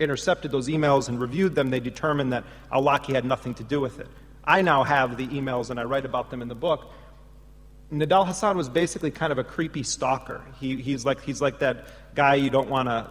[0.00, 4.00] intercepted those emails and reviewed them, they determined that Awlaki had nothing to do with
[4.00, 4.08] it.
[4.44, 6.92] I now have the emails and I write about them in the book.
[7.92, 10.42] Nidal Hassan was basically kind of a creepy stalker.
[10.58, 13.08] He, he's, like, he's like that guy you don't want to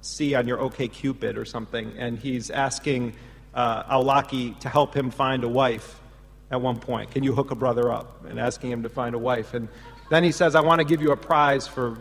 [0.00, 3.14] see on your OK Cupid or something, and he's asking
[3.54, 6.00] uh, to help him find a wife
[6.50, 7.10] at one point.
[7.10, 8.24] Can you hook a brother up?
[8.26, 9.54] And asking him to find a wife.
[9.54, 9.68] And
[10.10, 11.96] then he says, I want to give you a prize for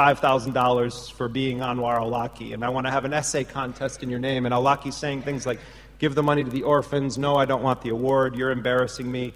[0.00, 4.18] $5,000 for being Anwar Awlaki, and I want to have an essay contest in your
[4.18, 4.46] name.
[4.46, 5.60] And Awlaki's saying things like,
[5.98, 9.34] give the money to the orphans, no, I don't want the award, you're embarrassing me.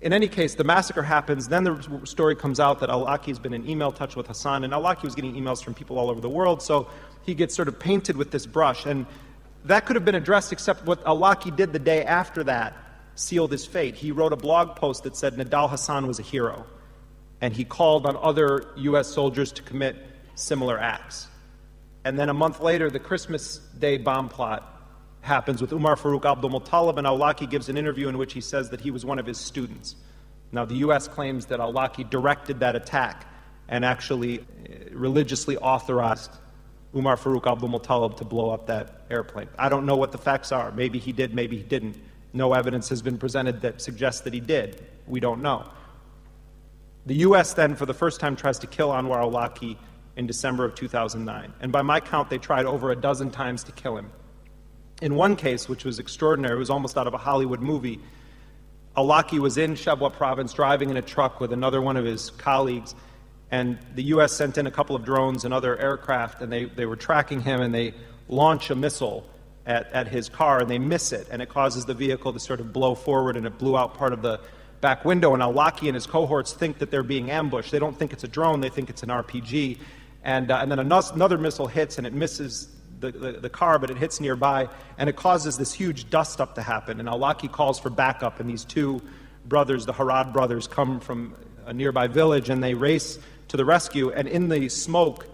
[0.00, 1.48] In any case, the massacre happens.
[1.48, 4.72] Then the story comes out that Awlaki has been in email touch with Hassan, and
[4.72, 6.88] Awlaki was getting emails from people all over the world, so
[7.24, 8.86] he gets sort of painted with this brush.
[8.86, 9.04] And
[9.64, 12.76] that could have been addressed, except what Awlaki did the day after that
[13.16, 13.96] sealed his fate.
[13.96, 16.66] He wrote a blog post that said Nidal Hassan was a hero
[17.42, 19.08] and he called on other U.S.
[19.08, 19.96] soldiers to commit
[20.36, 21.26] similar acts.
[22.04, 24.68] And then a month later, the Christmas Day bomb plot
[25.20, 28.70] happens with Umar Farouk Abdul Muttalib, and Awlaki gives an interview in which he says
[28.70, 29.96] that he was one of his students.
[30.52, 31.08] Now, the U.S.
[31.08, 33.26] claims that Awlaki directed that attack
[33.68, 34.42] and actually uh,
[34.92, 36.30] religiously authorized
[36.94, 39.48] Umar Farouk Abdul Muttalib to blow up that airplane.
[39.58, 40.70] I don't know what the facts are.
[40.72, 41.96] Maybe he did, maybe he didn't.
[42.32, 44.86] No evidence has been presented that suggests that he did.
[45.06, 45.66] We don't know.
[47.06, 47.54] The U.S.
[47.54, 49.76] then, for the first time, tries to kill Anwar al Awlaki
[50.16, 51.52] in December of 2009.
[51.60, 54.10] And by my count, they tried over a dozen times to kill him.
[55.00, 57.98] In one case, which was extraordinary, it was almost out of a Hollywood movie,
[58.96, 62.94] Awlaki was in Shabwa province driving in a truck with another one of his colleagues,
[63.50, 64.32] and the U.S.
[64.32, 67.60] sent in a couple of drones and other aircraft, and they, they were tracking him,
[67.62, 67.94] and they
[68.28, 69.26] launch a missile
[69.64, 72.60] at, at his car, and they miss it, and it causes the vehicle to sort
[72.60, 74.40] of blow forward, and it blew out part of the
[74.82, 77.70] back window, and Awlaki and his cohorts think that they're being ambushed.
[77.70, 79.78] They don't think it's a drone, they think it's an RPG.
[80.24, 82.68] And, uh, and then another missile hits and it misses
[83.00, 84.68] the, the, the, car, but it hits nearby,
[84.98, 87.00] and it causes this huge dust up to happen.
[87.00, 89.00] And Awlaki calls for backup, and these two
[89.46, 93.18] brothers, the Harad brothers, come from a nearby village and they race
[93.48, 94.10] to the rescue.
[94.10, 95.26] And in the smoke,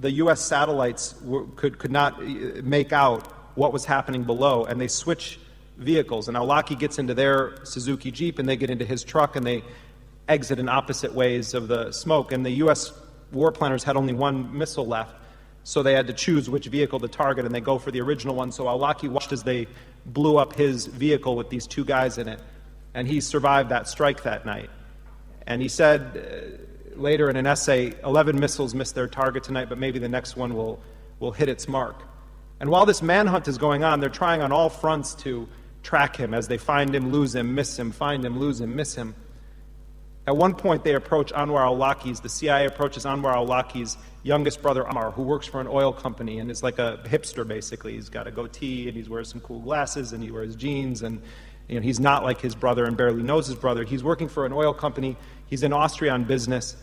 [0.00, 0.40] the U.S.
[0.40, 5.38] satellites were, could, could not uh, make out what was happening below, and they switch
[5.82, 6.28] vehicles.
[6.28, 9.62] And Awlaki gets into their Suzuki Jeep and they get into his truck and they
[10.28, 12.32] exit in opposite ways of the smoke.
[12.32, 12.92] And the U.S.
[13.32, 15.14] war planners had only one missile left,
[15.64, 18.34] so they had to choose which vehicle to target and they go for the original
[18.34, 18.52] one.
[18.52, 19.66] So Awlaki watched as they
[20.06, 22.40] blew up his vehicle with these two guys in it.
[22.94, 24.70] And he survived that strike that night.
[25.46, 26.60] And he said
[26.94, 30.36] uh, later in an essay 11 missiles missed their target tonight, but maybe the next
[30.36, 30.80] one will,
[31.20, 32.02] will hit its mark.
[32.60, 35.48] And while this manhunt is going on, they're trying on all fronts to
[35.82, 38.94] track him as they find him, lose him, miss him, find him, lose him, miss
[38.94, 39.14] him.
[40.26, 45.10] At one point, they approach Anwar Awlaki's, the CIA approaches Anwar Awlaki's youngest brother, Amar,
[45.10, 47.94] who works for an oil company and is like a hipster, basically.
[47.94, 51.20] He's got a goatee and he wears some cool glasses and he wears jeans and
[51.68, 53.82] You know, he's not like his brother and barely knows his brother.
[53.82, 55.16] He's working for an oil company.
[55.46, 56.76] He's in Austria on business.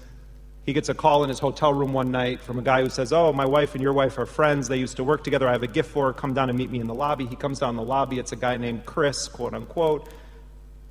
[0.69, 3.11] He gets a call in his hotel room one night from a guy who says,
[3.11, 4.67] Oh, my wife and your wife are friends.
[4.67, 5.47] They used to work together.
[5.47, 6.13] I have a gift for her.
[6.13, 7.25] Come down and meet me in the lobby.
[7.25, 8.19] He comes down the lobby.
[8.19, 10.09] It's a guy named Chris, quote unquote,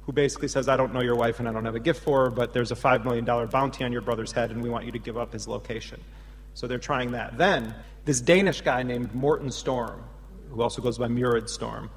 [0.00, 2.24] who basically says, I don't know your wife and I don't have a gift for
[2.24, 4.90] her, but there's a $5 million bounty on your brother's head and we want you
[4.90, 6.00] to give up his location.
[6.54, 7.38] So they're trying that.
[7.38, 7.72] Then,
[8.04, 10.02] this Danish guy named Morten Storm,
[10.50, 11.88] who also goes by Murad Storm,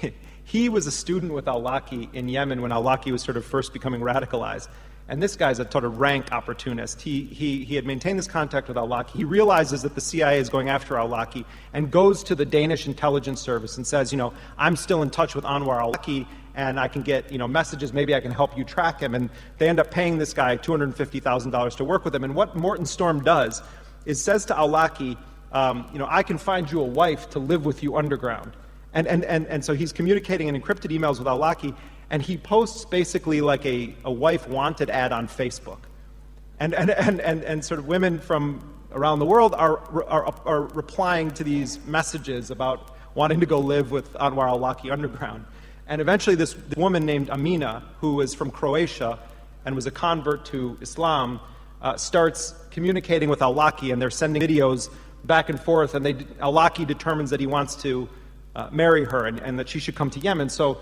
[0.44, 4.00] he was a student with al-Awlaki in Yemen when al-Awlaki was sort of first becoming
[4.00, 4.68] radicalized.
[5.08, 7.02] And this guy's a sort of rank opportunist.
[7.02, 9.10] He, he, he had maintained this contact with al-Awlaki.
[9.10, 13.40] He realizes that the CIA is going after al-Awlaki and goes to the Danish intelligence
[13.40, 17.02] service and says, you know, I'm still in touch with Anwar al-Awlaki and I can
[17.02, 17.92] get, you know, messages.
[17.92, 19.14] Maybe I can help you track him.
[19.14, 22.24] And they end up paying this guy $250,000 to work with him.
[22.24, 23.62] And what Morten Storm does
[24.06, 25.18] is says to al-Awlaki,
[25.52, 28.52] um, you know, I can find you a wife to live with you underground.
[28.94, 31.76] And, and, and, and so he's communicating in encrypted emails with al-Awlaki
[32.14, 35.80] and he posts basically like a, a wife wanted ad on Facebook.
[36.60, 40.60] And, and, and, and, and sort of women from around the world are, are, are
[40.60, 45.44] replying to these messages about wanting to go live with Anwar al-Awlaki underground.
[45.88, 49.18] And eventually, this woman named Amina, who was from Croatia
[49.64, 51.40] and was a convert to Islam,
[51.82, 54.88] uh, starts communicating with al-Awlaki, and they're sending videos
[55.24, 55.96] back and forth.
[55.96, 58.08] And they, al-Awlaki determines that he wants to
[58.54, 60.48] uh, marry her and, and that she should come to Yemen.
[60.48, 60.78] So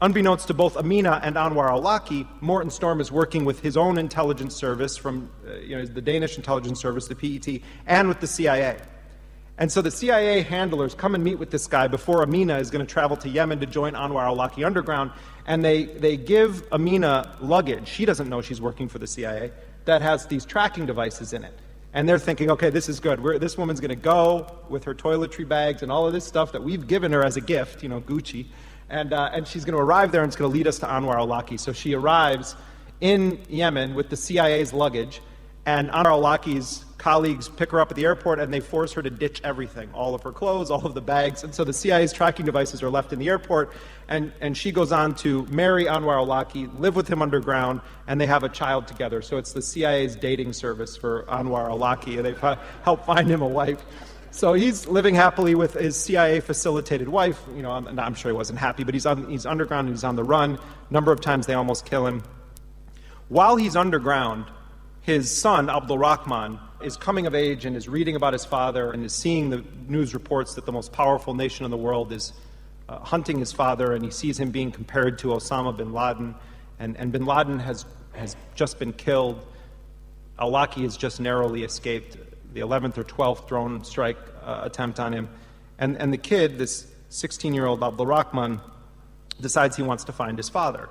[0.00, 4.54] Unbeknownst to both Amina and Anwar al-Awlaki, Morten Storm is working with his own intelligence
[4.54, 8.76] service from uh, you know, the Danish intelligence service, the PET, and with the CIA.
[9.58, 12.86] And so the CIA handlers come and meet with this guy before Amina is going
[12.86, 15.10] to travel to Yemen to join Anwar al-Awlaki underground,
[15.46, 17.88] and they, they give Amina luggage.
[17.88, 19.50] She doesn't know she's working for the CIA
[19.84, 21.58] that has these tracking devices in it.
[21.92, 23.20] And they're thinking, okay, this is good.
[23.20, 26.52] We're, this woman's going to go with her toiletry bags and all of this stuff
[26.52, 28.46] that we've given her as a gift, you know, Gucci
[28.90, 30.86] and, uh, and she's going to arrive there and it's going to lead us to
[30.86, 31.58] Anwar al-Awlaki.
[31.58, 32.56] So she arrives
[33.00, 35.20] in Yemen with the CIA's luggage,
[35.66, 39.08] and Anwar al-Awlaki's colleagues pick her up at the airport and they force her to
[39.08, 41.44] ditch everything all of her clothes, all of the bags.
[41.44, 43.72] And so the CIA's tracking devices are left in the airport,
[44.08, 48.26] and, and she goes on to marry Anwar al-Awlaki, live with him underground, and they
[48.26, 49.22] have a child together.
[49.22, 53.48] So it's the CIA's dating service for Anwar al-Awlaki, and they help find him a
[53.48, 53.84] wife.
[54.30, 57.40] So he's living happily with his CIA facilitated wife.
[57.54, 60.04] You know, I'm, I'm sure he wasn't happy, but he's, on, he's underground and he's
[60.04, 60.58] on the run.
[60.58, 62.22] A number of times they almost kill him.
[63.28, 64.44] While he's underground,
[65.00, 69.04] his son, Abdul Rahman, is coming of age and is reading about his father and
[69.04, 72.32] is seeing the news reports that the most powerful nation in the world is
[72.88, 76.34] uh, hunting his father, and he sees him being compared to Osama bin Laden.
[76.78, 79.44] And, and bin Laden has, has just been killed.
[80.38, 82.16] Al-Awlaki has just narrowly escaped
[82.52, 85.28] the 11th or 12th drone strike uh, attempt on him.
[85.78, 88.60] And, and the kid, this 16 year old Abdul Rahman,
[89.40, 90.88] decides he wants to find his father.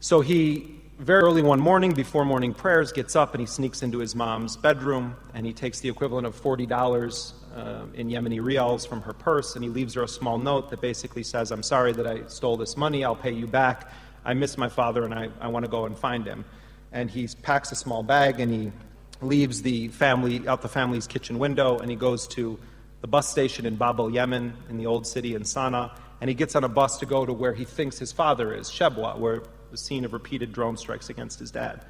[0.00, 3.98] So he, very early one morning, before morning prayers, gets up and he sneaks into
[3.98, 9.00] his mom's bedroom and he takes the equivalent of $40 uh, in Yemeni riyals from
[9.02, 12.06] her purse and he leaves her a small note that basically says, I'm sorry that
[12.06, 13.92] I stole this money, I'll pay you back.
[14.24, 16.44] I miss my father and I, I want to go and find him.
[16.92, 18.72] And he packs a small bag and he
[19.20, 22.58] leaves the family out the family's kitchen window and he goes to
[23.04, 26.34] the bus station in Bab el Yemen in the old city in Sana'a, and he
[26.34, 29.42] gets on a bus to go to where he thinks his father is, Shebwa, where
[29.70, 31.84] the scene of repeated drone strikes against his dad.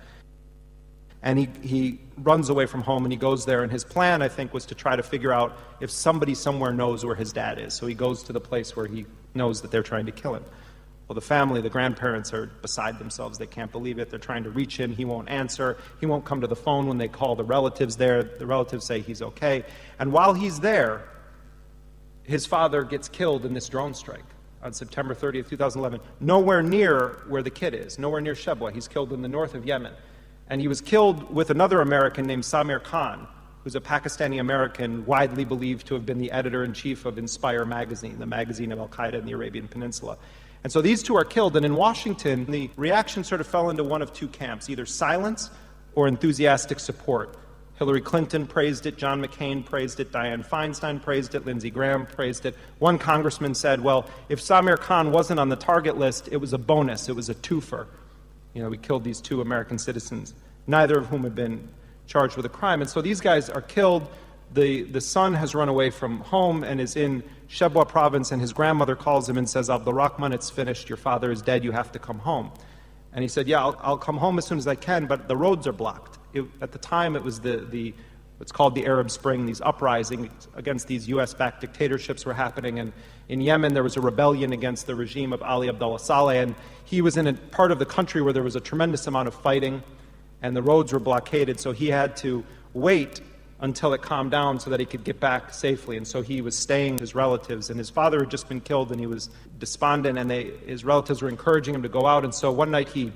[1.23, 3.63] And he, he runs away from home and he goes there.
[3.63, 7.07] And his plan, I think, was to try to figure out if somebody somewhere knows
[7.07, 7.75] where his dad is.
[7.75, 10.45] So he goes to the place where he knows that they're trying to kill him.
[11.07, 13.37] Well, the family, the grandparents are beside themselves.
[13.37, 14.09] They can't believe it.
[14.09, 14.95] They're trying to reach him.
[14.95, 15.77] He won't answer.
[16.01, 18.23] He won't come to the phone when they call the relatives there.
[18.23, 19.65] The relatives say he's okay.
[19.99, 21.03] And while he's there,
[22.23, 24.25] his father gets killed in this drone strike
[24.63, 28.73] on September 30th, 2011, nowhere near where the kid is, nowhere near Shebwa.
[28.73, 29.93] He's killed in the north of Yemen.
[30.49, 33.27] And he was killed with another American named Samir Khan,
[33.63, 37.67] who's a Pakistani American widely believed to have been the editor in chief of Inspire
[37.67, 40.17] magazine, the magazine of Al Qaeda in the Arabian Peninsula.
[40.65, 41.57] And so these two are killed.
[41.57, 45.51] And in Washington, the reaction sort of fell into one of two camps either silence
[45.95, 47.37] or enthusiastic support.
[47.77, 52.47] Hillary Clinton praised it, John McCain praised it, Dianne Feinstein praised it, Lindsey Graham praised
[52.47, 52.55] it.
[52.79, 56.59] One congressman said, well, if Samir Khan wasn't on the target list, it was a
[56.59, 57.87] bonus, it was a twofer.
[58.55, 60.35] You know, we killed these two American citizens,
[60.69, 61.69] neither of whom had been
[62.07, 62.81] charged with a crime.
[62.81, 64.07] And so these guys are killed.
[64.53, 68.53] The, the son has run away from home and is in Shebwa province, and his
[68.53, 70.89] grandmother calls him and says, Abdul Rahman, it's finished.
[70.89, 71.65] Your father is dead.
[71.65, 72.51] You have to come home.
[73.13, 75.37] And he said, Yeah, I'll, I'll come home as soon as I can, but the
[75.37, 76.19] roads are blocked.
[76.33, 77.95] It, at the time, it was the, the
[78.39, 79.47] what's called the Arab Spring.
[79.47, 81.33] These uprisings against these U.S.
[81.33, 82.81] backed dictatorships were happening.
[82.81, 82.93] And
[83.29, 86.43] in Yemen, there was a rebellion against the regime of Ali Abdullah Saleh.
[86.43, 89.29] And he was in a part of the country where there was a tremendous amount
[89.29, 89.83] of fighting,
[90.43, 91.61] and the roads were blockaded.
[91.61, 93.21] So he had to wait
[93.65, 95.97] until it calmed down so that he could get back safely.
[95.97, 97.71] And so he was staying with his relatives.
[97.71, 101.23] And his father had just been killed, and he was despondent, and they, his relatives
[101.23, 102.25] were encouraging him to go out.
[102.25, 103.11] And so one night he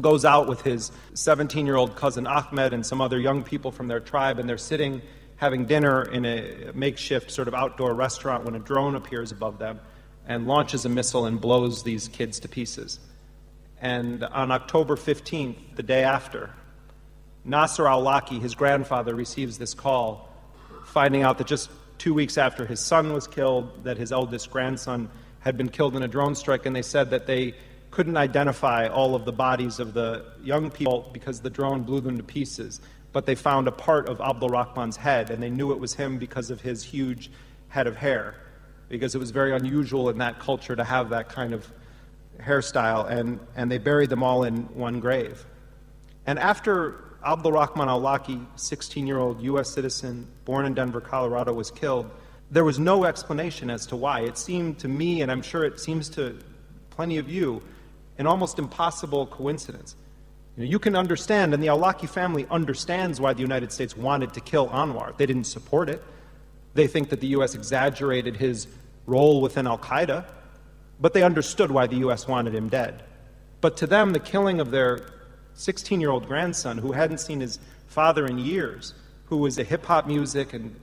[0.00, 3.86] goes out with his 17 year old cousin Ahmed and some other young people from
[3.86, 5.02] their tribe, and they're sitting
[5.36, 9.80] having dinner in a makeshift sort of outdoor restaurant when a drone appears above them
[10.26, 12.98] and launches a missile and blows these kids to pieces.
[13.80, 16.50] And on October 15th, the day after,
[17.44, 20.28] Nasser al Awlaki, his grandfather, receives this call,
[20.84, 25.08] finding out that just two weeks after his son was killed, that his eldest grandson
[25.40, 27.54] had been killed in a drone strike, and they said that they
[27.90, 32.16] couldn't identify all of the bodies of the young people because the drone blew them
[32.16, 32.80] to pieces.
[33.12, 36.18] But they found a part of Abdul Rahman's head, and they knew it was him
[36.18, 37.30] because of his huge
[37.68, 38.34] head of hair,
[38.88, 41.70] because it was very unusual in that culture to have that kind of
[42.38, 45.44] hairstyle, and, and they buried them all in one grave.
[46.26, 49.70] And after Abdul Rahman al-Awlaki, 16 year old U.S.
[49.70, 52.10] citizen, born in Denver, Colorado, was killed,
[52.50, 54.20] there was no explanation as to why.
[54.20, 56.36] It seemed to me, and I'm sure it seems to
[56.90, 57.62] plenty of you,
[58.18, 59.94] an almost impossible coincidence.
[60.56, 64.34] You, know, you can understand, and the Awlaki family understands why the United States wanted
[64.34, 65.16] to kill Anwar.
[65.16, 66.02] They didn't support it.
[66.74, 67.54] They think that the U.S.
[67.54, 68.66] exaggerated his
[69.06, 70.24] role within Al Qaeda,
[71.00, 72.26] but they understood why the U.S.
[72.26, 73.02] wanted him dead.
[73.60, 75.00] But to them, the killing of their
[75.54, 78.94] 16 year old grandson, who hadn't seen his father in years,
[79.26, 80.78] who was a hip hop music and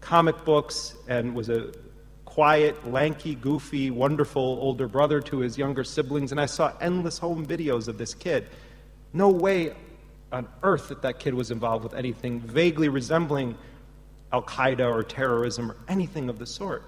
[0.00, 1.72] comic books and was a
[2.24, 7.44] quiet, lanky, goofy, wonderful older brother to his younger siblings, and I saw endless home
[7.44, 8.46] videos of this kid.
[9.12, 9.74] No way
[10.32, 13.56] on earth that that kid was involved with anything vaguely resembling
[14.32, 16.84] Al Qaeda or terrorism or anything of the sort.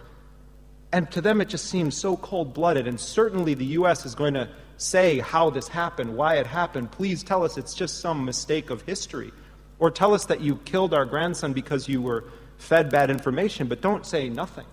[0.92, 2.86] And to them, it just seems so cold blooded.
[2.86, 4.06] And certainly the U.S.
[4.06, 6.90] is going to say how this happened, why it happened.
[6.92, 9.32] Please tell us it's just some mistake of history.
[9.78, 12.24] Or tell us that you killed our grandson because you were
[12.58, 14.66] fed bad information, but don't say nothing.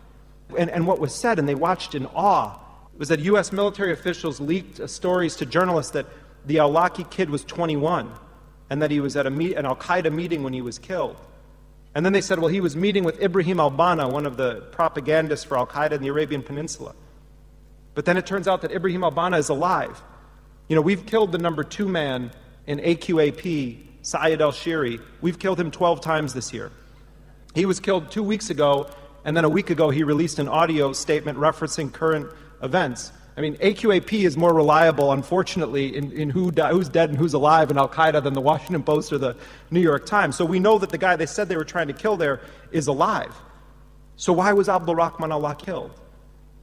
[0.58, 2.60] And, and what was said, and they watched in awe,
[2.98, 3.52] was that U.S.
[3.52, 6.06] military officials leaked stories to journalists that
[6.46, 8.12] the Awlaki kid was 21
[8.70, 11.18] and that he was at a meet, an Al Qaeda meeting when he was killed.
[11.96, 14.62] And then they said, well, he was meeting with Ibrahim al Bana, one of the
[14.72, 16.94] propagandists for Al Qaeda in the Arabian Peninsula.
[18.00, 20.02] But then it turns out that Ibrahim al Bana is alive.
[20.70, 22.32] You know, we've killed the number two man
[22.66, 25.02] in AQAP, Saeed al Shiri.
[25.20, 26.72] We've killed him 12 times this year.
[27.54, 28.90] He was killed two weeks ago
[29.26, 32.32] and then a week ago he released an audio statement referencing current
[32.64, 33.12] events.
[33.36, 37.34] I mean, AQAP is more reliable, unfortunately, in, in who di- who's dead and who's
[37.34, 39.36] alive in Al Qaeda than the Washington Post or the
[39.72, 40.38] New York Times.
[40.38, 42.40] So we know that the guy they said they were trying to kill there
[42.72, 43.36] is alive.
[44.16, 46.00] So why was Abdul Rahman Allah killed?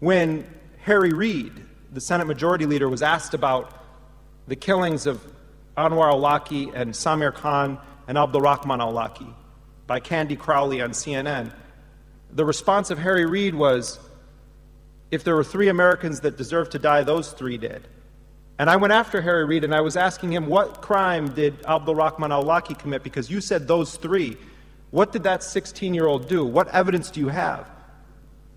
[0.00, 0.46] When
[0.86, 1.52] Harry Reid,
[1.92, 3.72] the Senate Majority Leader, was asked about
[4.46, 5.20] the killings of
[5.76, 7.76] Anwar al-Awlaki and Samir Khan
[8.06, 9.34] and Abdul Rahman al-Awlaki
[9.88, 11.50] by Candy Crowley on CNN,
[12.30, 13.98] the response of Harry Reid was
[15.10, 17.88] if there were three Americans that deserved to die, those three did.
[18.60, 21.96] And I went after Harry Reid and I was asking him, what crime did Abdul
[21.96, 23.02] Rahman al Awlaki commit?
[23.02, 24.36] Because you said those three.
[24.92, 26.44] What did that 16 year old do?
[26.44, 27.66] What evidence do you have?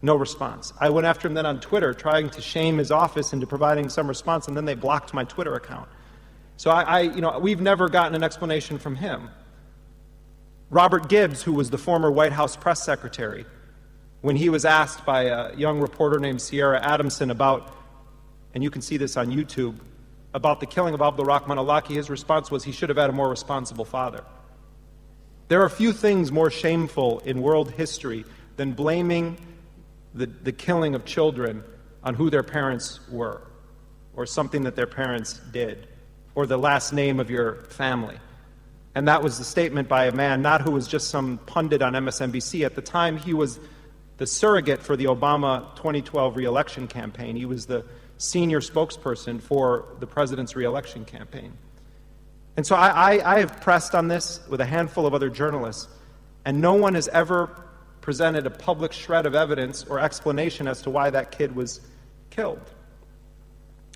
[0.02, 0.72] No response.
[0.80, 4.08] I went after him then on Twitter, trying to shame his office into providing some
[4.08, 5.90] response, and then they blocked my Twitter account.
[6.58, 9.30] So I, I you know, we've never gotten an explanation from him.
[10.70, 13.46] Robert Gibbs, who was the former White House press secretary,
[14.22, 17.74] when he was asked by a young reporter named Sierra Adamson about,
[18.54, 19.76] and you can see this on YouTube,
[20.34, 23.14] about the killing of Abdul Rahman al-Awlaki, his response was he should have had a
[23.14, 24.24] more responsible father.
[25.48, 28.26] There are few things more shameful in world history
[28.56, 29.38] than blaming
[30.14, 31.64] the, the killing of children
[32.04, 33.42] on who their parents were,
[34.16, 35.88] or something that their parents did,
[36.36, 38.18] or the last name of your family.
[38.96, 41.94] And that was the statement by a man, not who was just some pundit on
[41.94, 42.66] MSNBC.
[42.66, 43.60] At the time, he was
[44.18, 47.36] the surrogate for the Obama 2012 reelection campaign.
[47.36, 47.86] He was the
[48.18, 51.54] senior spokesperson for the president's reelection campaign.
[52.58, 55.88] And so I, I, I, have pressed on this with a handful of other journalists,
[56.44, 57.50] and no one has ever
[58.10, 61.80] presented a public shred of evidence or explanation as to why that kid was
[62.32, 62.72] killed.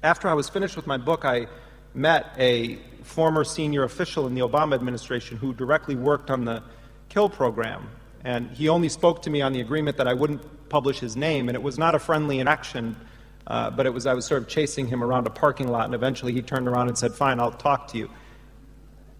[0.03, 1.47] After I was finished with my book, I
[1.95, 6.61] met a former senior official in the Obama administration who directly worked on the
[7.09, 7.89] kill program
[8.23, 11.49] and he only spoke to me on the agreement that I wouldn't publish his name,
[11.49, 12.95] and it was not a friendly interaction,
[13.47, 15.95] uh, but it was I was sort of chasing him around a parking lot, and
[15.95, 18.11] eventually he turned around and said, Fine, I'll talk to you.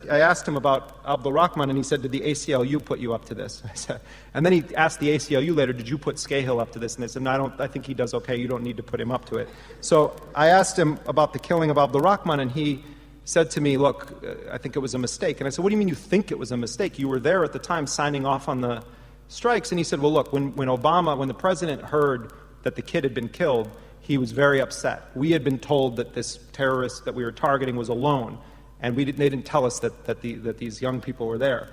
[0.10, 3.26] I asked him about Abdul Rahman, and he said, Did the ACLU put you up
[3.26, 3.64] to this?
[3.76, 4.02] Said,
[4.34, 6.96] and then he asked the ACLU later, Did you put Scahill up to this?
[6.96, 8.36] And they said, No, I, don't, I think he does okay.
[8.36, 9.50] You don't need to put him up to it.
[9.82, 12.84] So I asked him about the killing of Abdul Rahman, and he
[13.26, 15.40] said to me, Look, I think it was a mistake.
[15.40, 17.00] And I said, What do you mean you think it was a mistake?
[17.00, 18.84] You were there at the time signing off on the
[19.28, 19.72] strikes.
[19.72, 22.34] And he said, Well, look, when, when Obama, when the president heard
[22.64, 25.10] that the kid had been killed, he was very upset.
[25.16, 28.38] We had been told that this terrorist that we were targeting was alone
[28.84, 31.38] and we didn't, they didn't tell us that, that, the, that these young people were
[31.38, 31.70] there.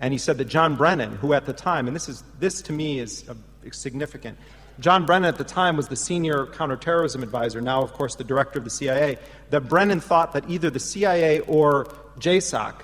[0.00, 2.72] And he said that John Brennan, who at the time, and this, is, this to
[2.72, 3.34] me is uh,
[3.70, 4.36] significant,
[4.80, 8.58] John Brennan at the time was the senior counterterrorism advisor, now, of course, the director
[8.58, 9.18] of the CIA,
[9.50, 11.84] that Brennan thought that either the CIA or
[12.18, 12.74] JSOC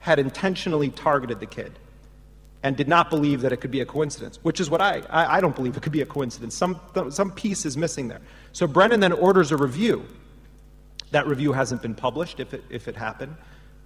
[0.00, 1.78] had intentionally targeted the kid
[2.64, 5.36] and did not believe that it could be a coincidence, which is what I, I,
[5.36, 6.56] I don't believe it could be a coincidence.
[6.56, 8.22] Some, some piece is missing there.
[8.52, 10.04] So Brennan then orders a review
[11.14, 13.36] that review hasn't been published, if it, if it happened.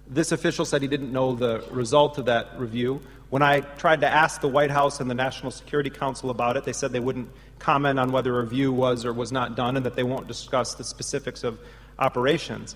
[0.07, 3.01] This official said he didn't know the result of that review.
[3.29, 6.63] When I tried to ask the White House and the National Security Council about it,
[6.63, 9.85] they said they wouldn't comment on whether a review was or was not done and
[9.85, 11.59] that they won't discuss the specifics of
[11.99, 12.75] operations.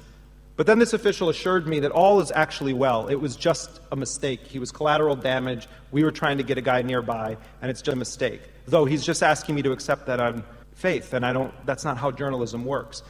[0.56, 3.08] But then this official assured me that all is actually well.
[3.08, 4.46] It was just a mistake.
[4.46, 5.68] He was collateral damage.
[5.92, 8.42] We were trying to get a guy nearby, and it's just a mistake.
[8.68, 10.44] Though he's just asking me to accept that on
[10.76, 13.02] faith, and I don't, that's not how journalism works.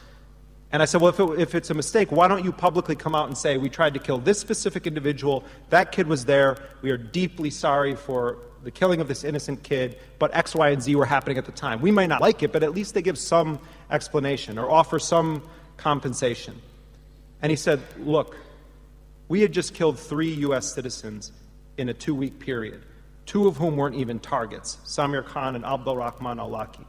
[0.72, 3.14] And I said, Well, if, it, if, it's a mistake, why don't you publicly come
[3.14, 6.90] out and say, We tried to kill this specific individual, that kid was there, we
[6.90, 10.96] are deeply sorry for the killing of this innocent kid, but X, Y, and Z
[10.96, 11.80] were happening at the time.
[11.80, 13.60] We might not like it, but at least they give some
[13.90, 15.42] explanation or offer some
[15.76, 16.60] compensation.
[17.42, 18.36] And he said, Look,
[19.28, 20.72] we had just killed three U.S.
[20.74, 21.30] citizens
[21.76, 22.82] in a two week period,
[23.26, 26.84] two of whom weren't even targets Samir Khan and Abdul Rahman Awlaki.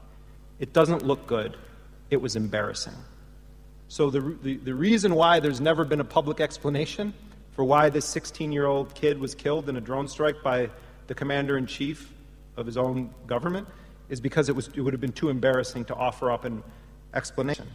[0.60, 1.58] It doesn't look good.
[2.10, 2.94] It was embarrassing.
[3.88, 7.14] So, the, the, the reason why there's never been a public explanation
[7.52, 10.70] for why this 16 year old kid was killed in a drone strike by
[11.08, 12.12] the commander in chief
[12.58, 13.68] of his own government
[14.10, 16.64] is because it, was, it would have been too embarrassing to offer up an
[17.14, 17.68] explanation.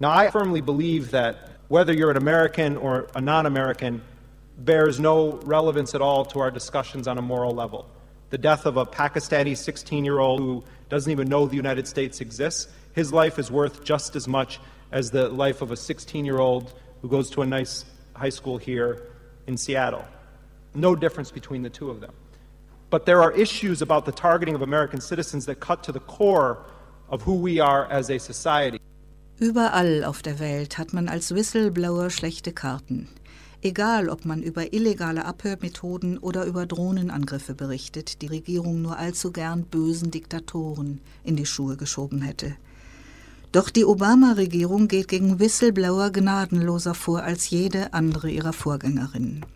[0.00, 4.02] Now, I firmly believe that whether you're an American or a non American
[4.58, 7.88] bears no relevance at all to our discussions on a moral level.
[8.30, 12.20] The death of a Pakistani 16 year old who doesn't even know the United States
[12.20, 14.60] exists, his life is worth just as much
[14.92, 16.72] as the life of a 16 year old
[17.02, 19.02] who goes to a nice high school here
[19.46, 20.04] in Seattle.
[20.74, 22.12] No difference between the two of them.
[22.90, 26.58] But there are issues about the targeting of American citizens that cut to the core
[27.08, 28.80] of who we are as a society.
[29.40, 33.08] Überall auf der Welt hat man als Whistleblower schlechte Karten.
[33.62, 39.64] Egal, ob man über illegale Abhörmethoden oder über Drohnenangriffe berichtet, die Regierung nur allzu gern
[39.64, 42.56] bösen Diktatoren in die Schuhe geschoben hätte.
[43.54, 49.46] Doch die Obama-Regierung geht gegen Whistleblower gnadenloser vor als jede andere ihrer Vorgängerinnen.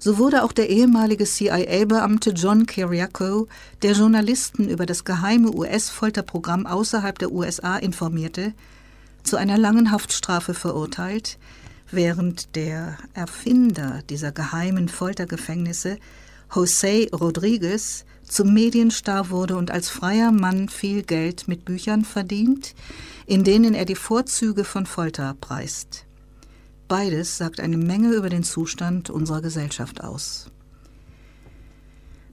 [0.00, 3.46] So wurde auch der ehemalige CIA-Beamte John Kiriakou,
[3.82, 8.52] der Journalisten über das geheime US-Folterprogramm außerhalb der USA informierte,
[9.22, 11.38] zu einer langen Haftstrafe verurteilt,
[11.88, 15.98] während der Erfinder dieser geheimen Foltergefängnisse,
[16.50, 22.74] José Rodriguez, zum Medienstar wurde und als freier Mann viel Geld mit Büchern verdient,
[23.26, 26.06] in denen er die Vorzüge von Folter preist.
[26.88, 30.50] Beides sagt eine Menge über den Zustand unserer Gesellschaft aus.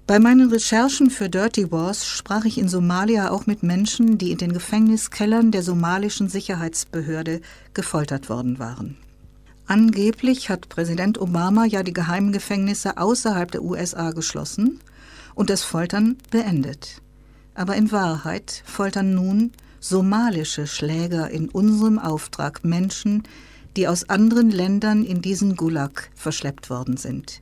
[0.05, 4.37] Bei meinen Recherchen für Dirty Wars sprach ich in Somalia auch mit Menschen, die in
[4.37, 7.41] den Gefängniskellern der somalischen Sicherheitsbehörde
[7.73, 8.97] gefoltert worden waren.
[9.65, 14.81] Angeblich hat Präsident Obama ja die geheimen Gefängnisse außerhalb der USA geschlossen
[15.35, 17.01] und das Foltern beendet.
[17.55, 19.51] Aber in Wahrheit foltern nun
[19.83, 23.23] somalische Schläger in unserem Auftrag Menschen,
[23.75, 27.41] die aus anderen Ländern in diesen Gulag verschleppt worden sind.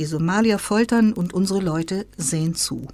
[0.00, 2.88] Die Somalier foltern und unsere Leute sehen zu.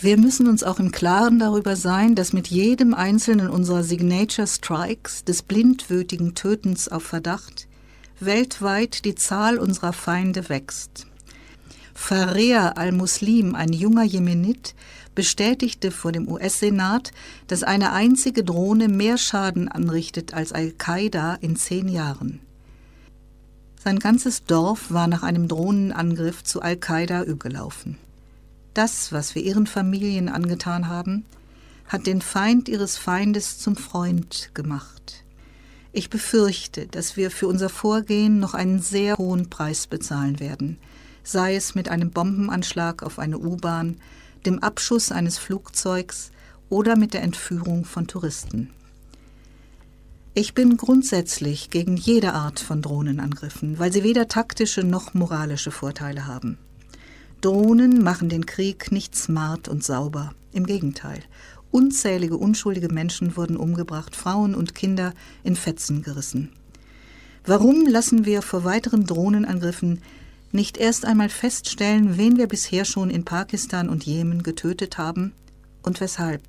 [0.00, 5.24] Wir müssen uns auch im Klaren darüber sein, dass mit jedem einzelnen unserer Signature Strikes,
[5.24, 7.68] des blindwütigen Tötens auf Verdacht,
[8.20, 11.06] weltweit die Zahl unserer Feinde wächst.
[11.94, 14.76] Faria al-Muslim, ein junger Jemenit,
[15.18, 17.10] bestätigte vor dem US-Senat,
[17.48, 22.38] dass eine einzige Drohne mehr Schaden anrichtet als Al-Qaida in zehn Jahren.
[23.82, 27.98] Sein ganzes Dorf war nach einem Drohnenangriff zu Al-Qaida übergelaufen.
[28.74, 31.24] Das, was wir ihren Familien angetan haben,
[31.88, 35.24] hat den Feind ihres Feindes zum Freund gemacht.
[35.90, 40.78] Ich befürchte, dass wir für unser Vorgehen noch einen sehr hohen Preis bezahlen werden,
[41.24, 43.96] sei es mit einem Bombenanschlag auf eine U-Bahn,
[44.46, 46.30] dem Abschuss eines Flugzeugs
[46.68, 48.70] oder mit der Entführung von Touristen.
[50.34, 56.26] Ich bin grundsätzlich gegen jede Art von Drohnenangriffen, weil sie weder taktische noch moralische Vorteile
[56.26, 56.58] haben.
[57.40, 60.32] Drohnen machen den Krieg nicht smart und sauber.
[60.52, 61.20] Im Gegenteil.
[61.70, 65.12] Unzählige unschuldige Menschen wurden umgebracht, Frauen und Kinder
[65.44, 66.52] in Fetzen gerissen.
[67.44, 70.00] Warum lassen wir vor weiteren Drohnenangriffen
[70.52, 75.32] nicht erst einmal feststellen, wen wir bisher schon in Pakistan und Jemen getötet haben
[75.82, 76.42] und weshalb?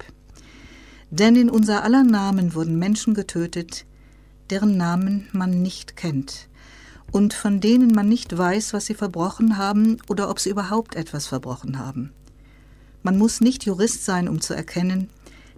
[1.11, 3.85] Denn in unser aller Namen wurden Menschen getötet,
[4.49, 6.49] deren Namen man nicht kennt
[7.11, 11.27] und von denen man nicht weiß, was sie verbrochen haben oder ob sie überhaupt etwas
[11.27, 12.13] verbrochen haben.
[13.01, 15.09] Man muss nicht Jurist sein, um zu erkennen,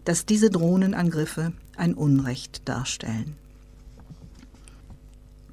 [0.06, 3.36] dass diese Drohnenangriffe ein Unrecht darstellen.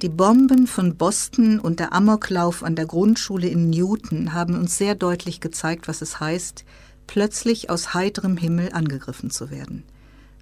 [0.00, 4.94] Die Bomben von Boston und der Amoklauf an der Grundschule in Newton haben uns sehr
[4.94, 6.64] deutlich gezeigt, was es heißt,
[7.08, 9.82] plötzlich aus heiterem Himmel angegriffen zu werden.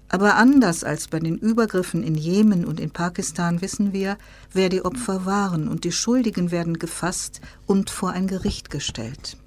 [0.09, 4.19] Aber anders als bei den Übergriffen in Jemen und in Pakistan wissen wir,
[4.53, 9.37] wer die Opfer waren, und die Schuldigen werden gefasst und vor ein Gericht gestellt.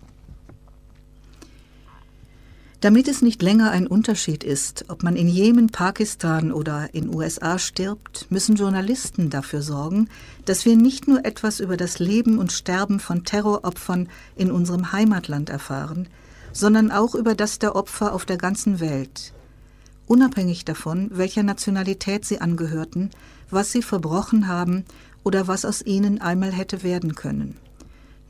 [2.81, 7.59] Damit es nicht länger ein Unterschied ist, ob man in Jemen, Pakistan oder in USA
[7.59, 10.09] stirbt, müssen Journalisten dafür sorgen,
[10.47, 15.51] dass wir nicht nur etwas über das Leben und Sterben von Terroropfern in unserem Heimatland
[15.51, 16.09] erfahren,
[16.55, 19.35] sondern auch über das der Opfer auf der ganzen Welt,
[20.07, 23.11] unabhängig davon, welcher Nationalität sie angehörten,
[23.51, 24.87] was sie verbrochen haben
[25.23, 27.59] oder was aus ihnen einmal hätte werden können.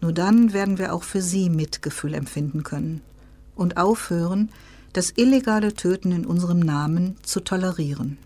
[0.01, 3.01] Nur dann werden wir auch für sie Mitgefühl empfinden können
[3.61, 4.51] und aufhören,
[4.93, 8.19] das illegale Töten in unserem Namen zu tolerieren.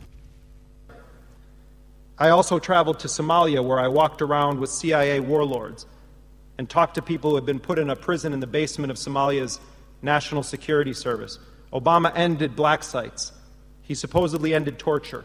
[2.18, 5.85] I also traveled to Somalia where I walked around with CIA warlords
[6.57, 8.97] and talked to people who had been put in a prison in the basement of
[8.97, 9.59] Somalia's
[10.01, 11.41] National Security Service.
[11.72, 13.32] Obama ended black sites.
[13.82, 15.24] He supposedly ended torture.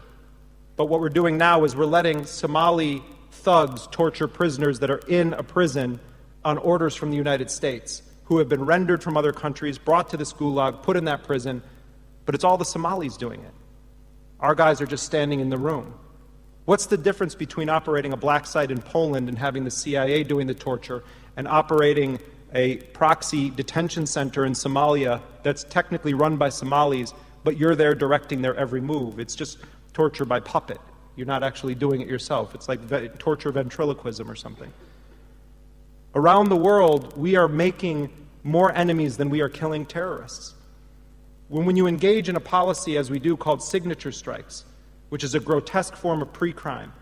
[0.76, 5.32] But what we're doing now is we're letting Somali thugs torture prisoners that are in
[5.34, 6.00] a prison
[6.44, 10.16] on orders from the United States who have been rendered from other countries, brought to
[10.16, 11.60] this gulag, put in that prison,
[12.26, 13.52] but it's all the Somalis doing it.
[14.38, 15.92] Our guys are just standing in the room.
[16.64, 20.46] What's the difference between operating a black site in Poland and having the CIA doing
[20.46, 21.02] the torture
[21.36, 22.20] and operating
[22.54, 27.12] a proxy detention center in Somalia that's technically run by Somalis,
[27.42, 29.18] but you're there directing their every move?
[29.18, 29.58] It's just
[29.92, 30.78] torture by puppet.
[31.16, 32.54] You're not actually doing it yourself.
[32.54, 34.72] It's like torture ventriloquism or something.
[36.14, 38.10] Around the world, we are making
[38.42, 40.54] more enemies than we are killing terrorists.
[41.48, 44.64] When, when you engage in a policy, as we do, called signature strikes,
[45.10, 46.92] which is a grotesque form of pre crime,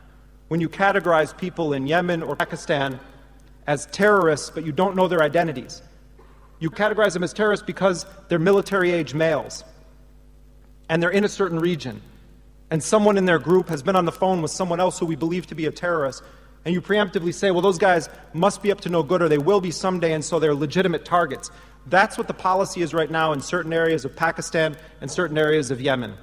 [0.48, 3.00] when you categorize people in Yemen or Pakistan
[3.66, 5.82] as terrorists, but you don't know their identities,
[6.59, 9.64] you categorize them as terrorists because they're military age males
[10.88, 12.00] and they're in a certain region.
[12.70, 15.16] And someone in their group has been on the phone with someone else who we
[15.16, 16.22] believe to be a terrorist
[16.64, 19.38] and you preemptively say, well, those guys must be up to no good or they
[19.38, 21.50] will be someday, and so they're legitimate targets.
[21.86, 25.70] That's what the policy is right now in certain areas of Pakistan and certain areas
[25.70, 26.14] of Yemen.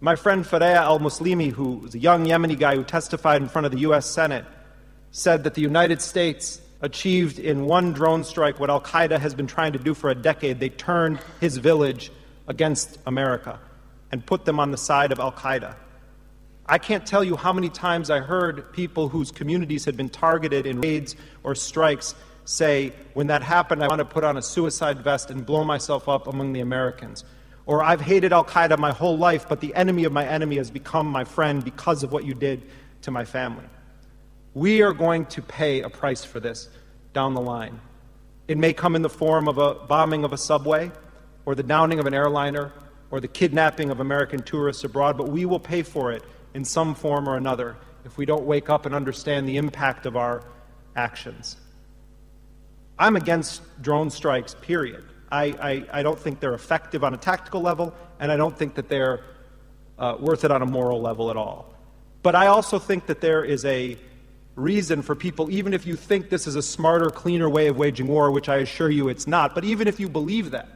[0.00, 3.66] My friend Fareya al Muslimi, who is a young Yemeni guy who testified in front
[3.66, 4.06] of the U.S.
[4.06, 4.44] Senate,
[5.12, 9.46] said that the United States achieved in one drone strike what Al Qaeda has been
[9.46, 10.58] trying to do for a decade.
[10.58, 12.10] They turned his village
[12.48, 13.60] against America
[14.10, 15.76] and put them on the side of Al Qaeda.
[16.66, 20.66] I can't tell you how many times I heard people whose communities had been targeted
[20.66, 25.00] in raids or strikes say, when that happened, I want to put on a suicide
[25.00, 27.24] vest and blow myself up among the Americans.
[27.66, 30.70] Or I've hated Al Qaeda my whole life, but the enemy of my enemy has
[30.70, 32.62] become my friend because of what you did
[33.02, 33.64] to my family.
[34.54, 36.68] We are going to pay a price for this
[37.12, 37.80] down the line.
[38.48, 40.90] It may come in the form of a bombing of a subway,
[41.44, 42.72] or the downing of an airliner,
[43.10, 46.22] or the kidnapping of American tourists abroad, but we will pay for it
[46.54, 50.16] in some form or another if we don't wake up and understand the impact of
[50.16, 50.44] our
[50.96, 51.56] actions.
[52.98, 55.04] I'm against drone strikes, period.
[55.30, 58.74] I, I, I don't think they're effective on a tactical level, and I don't think
[58.74, 59.24] that they're
[59.98, 61.74] uh, worth it on a moral level at all.
[62.22, 63.96] But I also think that there is a
[64.54, 68.06] reason for people, even if you think this is a smarter, cleaner way of waging
[68.06, 70.68] war, which I assure you it's not, but even if you believe that,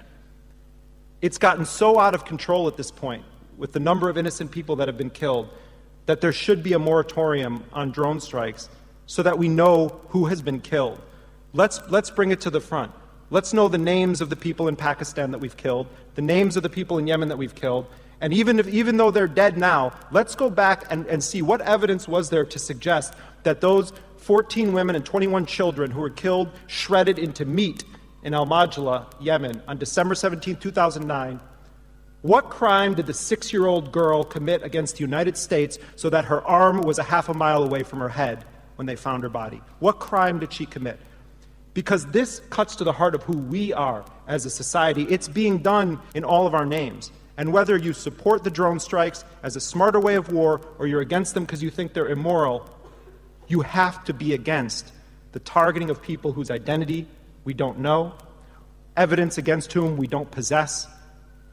[1.20, 3.24] it's gotten so out of control at this point
[3.56, 5.48] with the number of innocent people that have been killed
[6.06, 8.68] that there should be a moratorium on drone strikes
[9.06, 11.00] so that we know who has been killed.
[11.52, 12.92] Let's, let's bring it to the front.
[13.30, 16.62] Let's know the names of the people in Pakistan that we've killed, the names of
[16.62, 17.86] the people in Yemen that we've killed,
[18.20, 21.60] and even, if, even though they're dead now, let's go back and, and see what
[21.60, 26.48] evidence was there to suggest that those 14 women and 21 children who were killed,
[26.66, 27.84] shredded into meat
[28.22, 31.40] in Al Majla, Yemen, on December 17, 2009,
[32.26, 36.24] What crime did the six year old girl commit against the United States so that
[36.24, 39.28] her arm was a half a mile away from her head when they found her
[39.28, 39.62] body?
[39.78, 40.98] What crime did she commit?
[41.72, 45.04] Because this cuts to the heart of who we are as a society.
[45.04, 47.12] It's being done in all of our names.
[47.36, 51.02] And whether you support the drone strikes as a smarter way of war or you're
[51.02, 52.68] against them because you think they're immoral,
[53.46, 54.90] you have to be against
[55.30, 57.06] the targeting of people whose identity
[57.44, 58.14] we don't know,
[58.96, 60.88] evidence against whom we don't possess,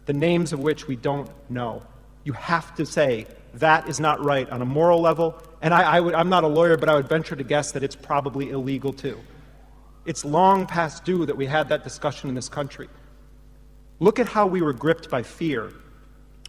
[0.06, 1.84] the names of which we don't know.
[2.24, 5.42] You have to say that is not right on a moral level.
[5.62, 7.84] And I, I would, I'm not a lawyer, but I would venture to guess that
[7.84, 9.20] it's probably illegal too.
[10.06, 12.90] It's long past due that we had that discussion in this country.
[14.00, 15.72] Look at how we were gripped by fear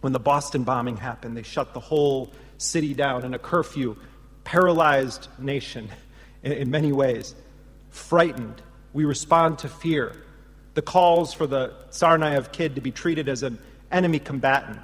[0.01, 1.37] when the Boston bombing happened.
[1.37, 3.95] They shut the whole city down in a curfew,
[4.43, 5.89] paralyzed nation
[6.43, 7.35] in, in many ways.
[7.91, 8.61] Frightened,
[8.93, 10.24] we respond to fear
[10.75, 13.57] the calls for the Tsarnaev kid to be treated as an
[13.91, 14.79] enemy combatant.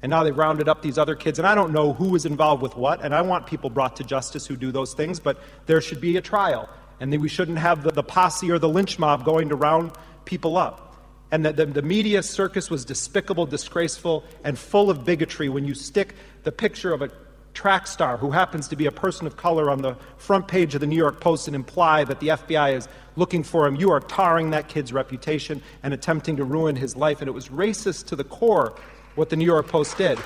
[0.00, 2.62] And now they've rounded up these other kids, and I don't know who was involved
[2.62, 5.80] with what, and I want people brought to justice who do those things, but there
[5.80, 6.68] should be a trial.
[7.00, 9.92] And then we shouldn't have the, the posse or the lynch mob going to round
[10.24, 10.96] people up.
[11.30, 15.74] And that the, the media circus was despicable, disgraceful, and full of bigotry when you
[15.74, 16.14] stick
[16.44, 17.10] the picture of a
[17.54, 20.80] track star who happens to be a person of color on the front page of
[20.80, 24.00] the New York Post and imply that the FBI is looking for him, you are
[24.00, 27.20] tarring that kid's reputation and attempting to ruin his life.
[27.20, 28.74] And it was racist to the core
[29.16, 30.18] what the New York Post did.